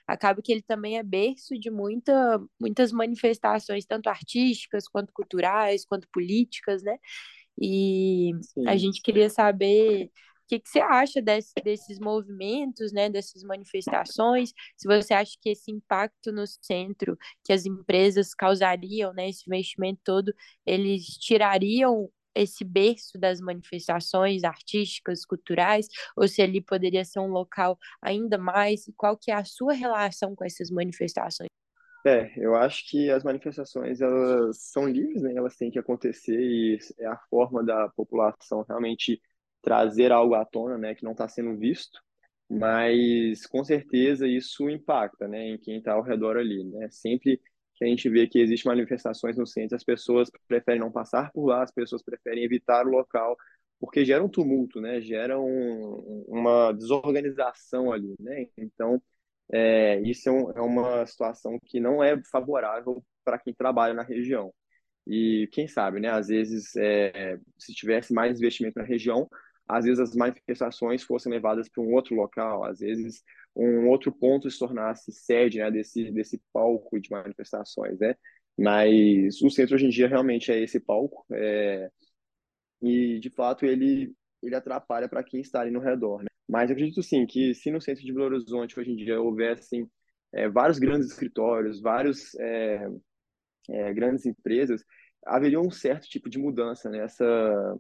acaba 0.08 0.41
que 0.41 0.52
ele 0.52 0.62
também 0.62 0.97
é 0.97 1.04
berço 1.04 1.58
de 1.60 1.69
muita, 1.69 2.39
muitas 2.60 2.91
manifestações, 2.91 3.86
tanto 3.86 4.08
artísticas, 4.08 4.88
quanto 4.88 5.12
culturais, 5.13 5.86
quanto 5.86 6.08
políticas, 6.12 6.84
né? 6.84 6.97
E 7.60 8.32
Sim. 8.41 8.67
a 8.67 8.78
gente 8.78 9.02
queria 9.02 9.30
saber 9.30 10.10
que, 10.52 10.60
que 10.60 10.70
você 10.70 10.82
acha 10.82 11.22
desse, 11.22 11.54
desses 11.64 11.98
movimentos, 11.98 12.92
né, 12.92 13.10
dessas 13.10 13.42
manifestações? 13.42 14.52
Se 14.76 14.86
você 14.86 15.14
acha 15.14 15.38
que 15.40 15.50
esse 15.50 15.72
impacto 15.72 16.32
no 16.32 16.46
centro 16.46 17.18
que 17.46 17.54
as 17.54 17.66
empresas 17.66 18.34
causariam, 18.34 19.14
né, 19.14 19.30
esse 19.30 19.44
investimento 19.48 20.02
todo, 20.04 20.34
eles 20.66 21.06
tirariam 21.06 22.10
esse 22.36 22.66
berço 22.66 23.18
das 23.18 23.40
manifestações 23.40 24.44
artísticas, 24.44 25.26
culturais, 25.26 25.88
ou 26.18 26.28
se 26.28 26.42
ali 26.42 26.62
poderia 26.62 27.06
ser 27.06 27.20
um 27.20 27.28
local 27.28 27.78
ainda 28.02 28.38
mais, 28.38 28.90
qual 28.98 29.18
que 29.18 29.32
é 29.32 29.36
a 29.36 29.46
sua 29.46 29.74
relação 29.74 30.36
com 30.36 30.44
essas 30.44 30.70
manifestações? 30.70 31.50
É, 32.06 32.32
eu 32.38 32.56
acho 32.56 32.90
que 32.90 33.10
as 33.12 33.24
manifestações 33.24 34.02
elas 34.02 34.58
são 34.60 34.88
livres, 34.88 35.22
né? 35.22 35.34
Elas 35.36 35.56
têm 35.56 35.70
que 35.70 35.78
acontecer 35.78 36.40
e 36.40 36.80
é 36.98 37.06
a 37.06 37.18
forma 37.30 37.64
da 37.64 37.90
população 37.90 38.66
realmente 38.68 39.22
trazer 39.62 40.12
algo 40.12 40.36
à 40.36 40.45
tona, 40.45 40.78
né, 40.78 40.95
que 40.95 41.04
não 41.04 41.12
está 41.13 41.28
sendo 41.28 41.58
visto, 41.58 42.00
mas 42.50 43.45
com 43.47 43.63
certeza 43.63 44.28
isso 44.28 44.69
impacta, 44.69 45.28
né, 45.28 45.50
em 45.50 45.58
quem 45.58 45.78
está 45.78 45.93
ao 45.93 46.04
redor 46.04 46.38
ali, 46.38 46.63
né? 46.65 46.89
Sempre 46.91 47.39
que 47.76 47.86
a 47.86 47.88
gente 47.88 48.10
vê 48.10 48.28
que 48.28 48.39
existem 48.39 48.69
manifestações 48.69 49.38
no 49.38 49.47
centro, 49.47 49.76
as 49.76 49.84
pessoas 49.84 50.30
preferem 50.47 50.80
não 50.80 50.91
passar 50.91 51.32
por 51.32 51.47
lá, 51.47 51.63
as 51.63 51.71
pessoas 51.71 52.04
preferem 52.04 52.43
evitar 52.43 52.86
o 52.86 52.89
local, 52.89 53.36
porque 53.80 54.06
gera 54.06 54.24
um 54.24 54.30
tumulto, 54.30 54.80
né? 54.80 55.02
Gera 55.02 55.39
um, 55.39 56.26
uma 56.28 56.71
desorganização 56.74 57.91
ali, 57.91 58.13
né? 58.19 58.47
Então, 58.58 59.02
é, 59.52 60.00
isso 60.02 60.30
é, 60.30 60.32
um, 60.32 60.52
é 60.52 60.62
uma 60.62 61.06
situação 61.08 61.60
que 61.65 61.80
não 61.80 62.04
é 62.04 62.21
favorável 62.32 63.04
para 63.24 63.39
quem 63.39 63.54
trabalha 63.54 63.93
na 63.93 64.04
região. 64.04 64.54
E 65.08 65.50
quem 65.52 65.67
sabe, 65.67 66.00
né? 66.00 66.10
Às 66.10 66.28
vezes, 66.28 66.76
é, 66.76 67.39
se 67.58 67.74
tivesse 67.74 68.13
mais 68.13 68.38
investimento 68.39 68.78
na 68.80 68.86
região, 68.86 69.28
às 69.72 69.86
vezes 69.86 70.00
as 70.00 70.16
manifestações 70.16 71.02
fossem 71.04 71.32
levadas 71.32 71.70
para 71.70 71.82
um 71.82 71.94
outro 71.94 72.14
local, 72.14 72.66
às 72.66 72.80
vezes 72.80 73.24
um 73.56 73.88
outro 73.88 74.12
ponto 74.12 74.50
se 74.50 74.60
tornasse 74.60 75.12
sede 75.14 75.60
né, 75.60 75.72
desse, 75.72 76.12
desse 76.12 76.42
palco 76.52 77.00
de 77.00 77.10
manifestações, 77.10 77.98
né? 78.00 78.16
Mas 78.58 79.42
o 79.42 79.50
centro 79.50 79.76
hoje 79.76 79.86
em 79.86 79.90
dia 79.90 80.08
realmente 80.08 80.52
é 80.52 80.60
esse 80.62 80.80
palco, 80.80 81.26
é... 81.34 81.90
e 82.82 83.20
de 83.20 83.30
fato 83.30 83.66
ele, 83.66 84.14
ele 84.44 84.56
atrapalha 84.56 85.08
para 85.08 85.24
quem 85.24 85.40
está 85.40 85.62
ali 85.62 85.72
no 85.72 85.80
redor, 85.80 86.20
né? 86.20 86.28
Mas 86.50 86.70
acredito 86.70 87.02
sim 87.02 87.26
que 87.26 87.54
se 87.54 87.72
no 87.72 87.80
centro 87.82 88.04
de 88.04 88.12
Belo 88.12 88.26
Horizonte 88.26 88.78
hoje 88.78 88.92
em 88.92 88.96
dia 88.98 89.22
houvessem 89.22 89.90
é, 90.34 90.50
vários 90.50 90.80
grandes 90.80 91.08
escritórios, 91.10 91.82
vários 91.82 92.36
é, 92.36 92.90
é, 93.70 93.94
grandes 93.94 94.26
empresas, 94.26 94.84
haveria 95.26 95.62
um 95.62 95.72
certo 95.72 96.10
tipo 96.10 96.30
de 96.30 96.38
mudança 96.38 96.90
nessa 96.90 97.78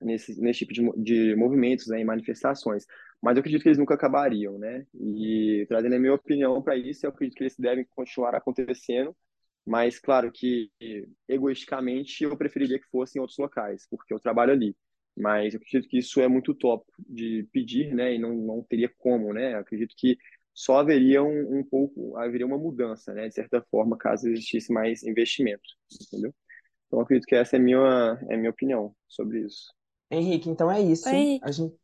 nesse, 0.00 0.40
nesse 0.40 0.60
tipo 0.60 0.72
de, 0.72 1.02
de 1.02 1.36
movimentos, 1.36 1.86
né, 1.88 2.00
em 2.00 2.04
manifestações. 2.04 2.86
Mas 3.20 3.36
eu 3.36 3.40
acredito 3.40 3.62
que 3.62 3.68
eles 3.68 3.78
nunca 3.78 3.94
acabariam, 3.94 4.58
né? 4.58 4.86
E 4.94 5.66
trazendo 5.68 5.94
a 5.96 5.98
minha 5.98 6.14
opinião 6.14 6.62
para 6.62 6.76
isso, 6.76 7.04
eu 7.04 7.10
acredito 7.10 7.36
que 7.36 7.42
eles 7.42 7.56
devem 7.58 7.84
continuar 7.96 8.34
acontecendo, 8.34 9.14
mas 9.66 9.98
claro 9.98 10.30
que 10.32 10.70
egoisticamente 11.28 12.24
eu 12.24 12.36
preferiria 12.36 12.78
que 12.78 12.88
fossem 12.90 13.18
em 13.18 13.22
outros 13.22 13.38
locais, 13.38 13.86
porque 13.90 14.14
eu 14.14 14.20
trabalho 14.20 14.52
ali. 14.52 14.76
Mas 15.16 15.52
eu 15.52 15.60
acredito 15.60 15.88
que 15.90 15.98
isso 15.98 16.20
é 16.20 16.28
muito 16.28 16.52
utópico 16.52 16.92
de 17.08 17.48
pedir, 17.52 17.92
né? 17.92 18.14
E 18.14 18.18
não, 18.18 18.34
não 18.34 18.62
teria 18.62 18.88
como, 18.98 19.32
né? 19.32 19.54
Eu 19.54 19.58
acredito 19.58 19.94
que 19.96 20.16
só 20.54 20.78
haveria 20.78 21.22
um, 21.22 21.58
um 21.58 21.64
pouco, 21.64 22.16
haveria 22.16 22.46
uma 22.46 22.58
mudança, 22.58 23.12
né? 23.12 23.28
De 23.28 23.34
certa 23.34 23.60
forma, 23.70 23.96
caso 23.98 24.28
existisse 24.28 24.72
mais 24.72 25.02
investimento, 25.02 25.68
entendeu? 26.00 26.32
Então, 26.86 27.00
acredito 27.00 27.26
que 27.26 27.34
essa 27.34 27.56
é 27.56 27.58
a 27.58 27.62
minha, 27.62 28.18
é 28.28 28.34
a 28.34 28.38
minha 28.38 28.50
opinião 28.50 28.94
sobre 29.08 29.40
isso. 29.40 29.72
Henrique, 30.10 30.48
então 30.48 30.70
é 30.70 30.80
isso. 30.80 31.08
Oi. 31.08 31.38
A 31.42 31.50
gente 31.50 31.76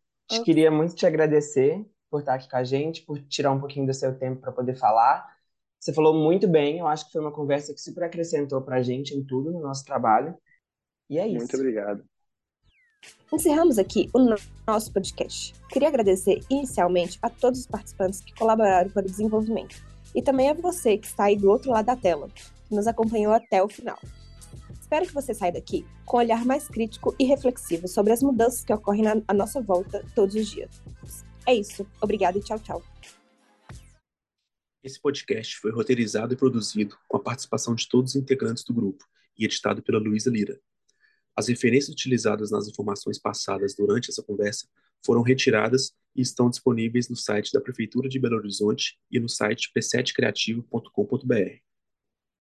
queria 0.45 0.71
muito 0.71 0.95
te 0.95 1.07
agradecer 1.07 1.85
por 2.11 2.21
estar 2.21 2.35
aqui 2.35 2.49
com 2.49 2.57
a 2.57 2.65
gente, 2.65 3.03
por 3.03 3.21
tirar 3.23 3.53
um 3.53 3.61
pouquinho 3.61 3.87
do 3.87 3.95
seu 3.95 4.17
tempo 4.17 4.41
para 4.41 4.53
poder 4.53 4.77
falar. 4.77 5.35
Você 5.79 5.93
falou 5.93 6.15
muito 6.15 6.49
bem, 6.49 6.79
eu 6.79 6.87
acho 6.87 7.07
que 7.07 7.13
foi 7.13 7.21
uma 7.21 7.33
conversa 7.33 7.75
que 7.75 7.81
super 7.81 8.05
acrescentou 8.05 8.63
para 8.63 8.77
a 8.77 8.83
gente 8.83 9.15
em 9.15 9.23
tudo 9.23 9.51
no 9.51 9.61
nosso 9.61 9.85
trabalho. 9.85 10.35
E 11.11 11.19
é 11.19 11.27
isso. 11.27 11.39
Muito 11.39 11.57
obrigado. 11.57 12.05
Encerramos 13.33 13.79
aqui 13.79 14.09
o 14.15 14.19
nosso 14.67 14.93
podcast. 14.93 15.53
Queria 15.69 15.89
agradecer 15.89 16.41
inicialmente 16.49 17.19
a 17.21 17.29
todos 17.29 17.61
os 17.61 17.67
participantes 17.67 18.21
que 18.21 18.35
colaboraram 18.35 18.89
para 18.91 19.03
o 19.03 19.07
desenvolvimento 19.07 19.77
e 20.15 20.23
também 20.23 20.49
a 20.49 20.55
você 20.55 20.97
que 20.97 21.07
está 21.07 21.25
aí 21.25 21.37
do 21.37 21.51
outro 21.51 21.71
lado 21.71 21.87
da 21.87 21.97
tela, 21.97 22.29
que 22.29 22.75
nos 22.75 22.87
acompanhou 22.87 23.33
até 23.33 23.63
o 23.63 23.69
final. 23.69 23.99
Espero 24.85 25.07
que 25.07 25.15
você 25.15 25.33
saia 25.33 25.51
daqui 25.51 25.87
com 26.05 26.19
um 26.19 26.21
olhar 26.21 26.45
mais 26.45 26.69
crítico 26.69 27.17
e 27.19 27.25
reflexivo 27.25 27.89
sobre 27.89 28.13
as 28.13 28.23
mudanças 28.23 28.63
que 28.63 28.73
ocorrem 28.73 29.03
na, 29.03 29.17
à 29.27 29.33
nossa 29.33 29.59
volta 29.59 30.05
todos 30.15 30.35
os 30.35 30.47
dias. 30.47 30.83
É 31.47 31.55
isso. 31.55 31.87
Obrigada 32.03 32.37
e 32.37 32.43
tchau, 32.43 32.61
tchau. 32.61 32.83
Esse 34.83 35.01
podcast 35.01 35.57
foi 35.57 35.73
roteirizado 35.73 36.35
e 36.35 36.37
produzido 36.37 36.99
com 37.09 37.17
a 37.17 37.21
participação 37.21 37.75
de 37.75 37.89
todos 37.89 38.11
os 38.11 38.17
integrantes 38.17 38.63
do 38.63 38.75
grupo 38.75 39.07
e 39.39 39.47
editado 39.47 39.83
pela 39.83 39.99
Luísa 39.99 40.29
Lira. 40.29 40.61
As 41.35 41.49
referências 41.49 41.89
utilizadas 41.89 42.51
nas 42.51 42.69
informações 42.69 43.19
passadas 43.19 43.75
durante 43.75 44.11
essa 44.11 44.23
conversa 44.23 44.69
foram 45.03 45.23
retiradas 45.23 45.95
e 46.15 46.21
estão 46.21 46.51
disponíveis 46.51 47.09
no 47.09 47.17
site 47.17 47.55
da 47.55 47.61
Prefeitura 47.61 48.07
de 48.07 48.21
Belo 48.21 48.37
Horizonte 48.37 48.99
e 49.11 49.19
no 49.19 49.31
site 49.31 49.73
p7creativo.com.br. 49.75 51.74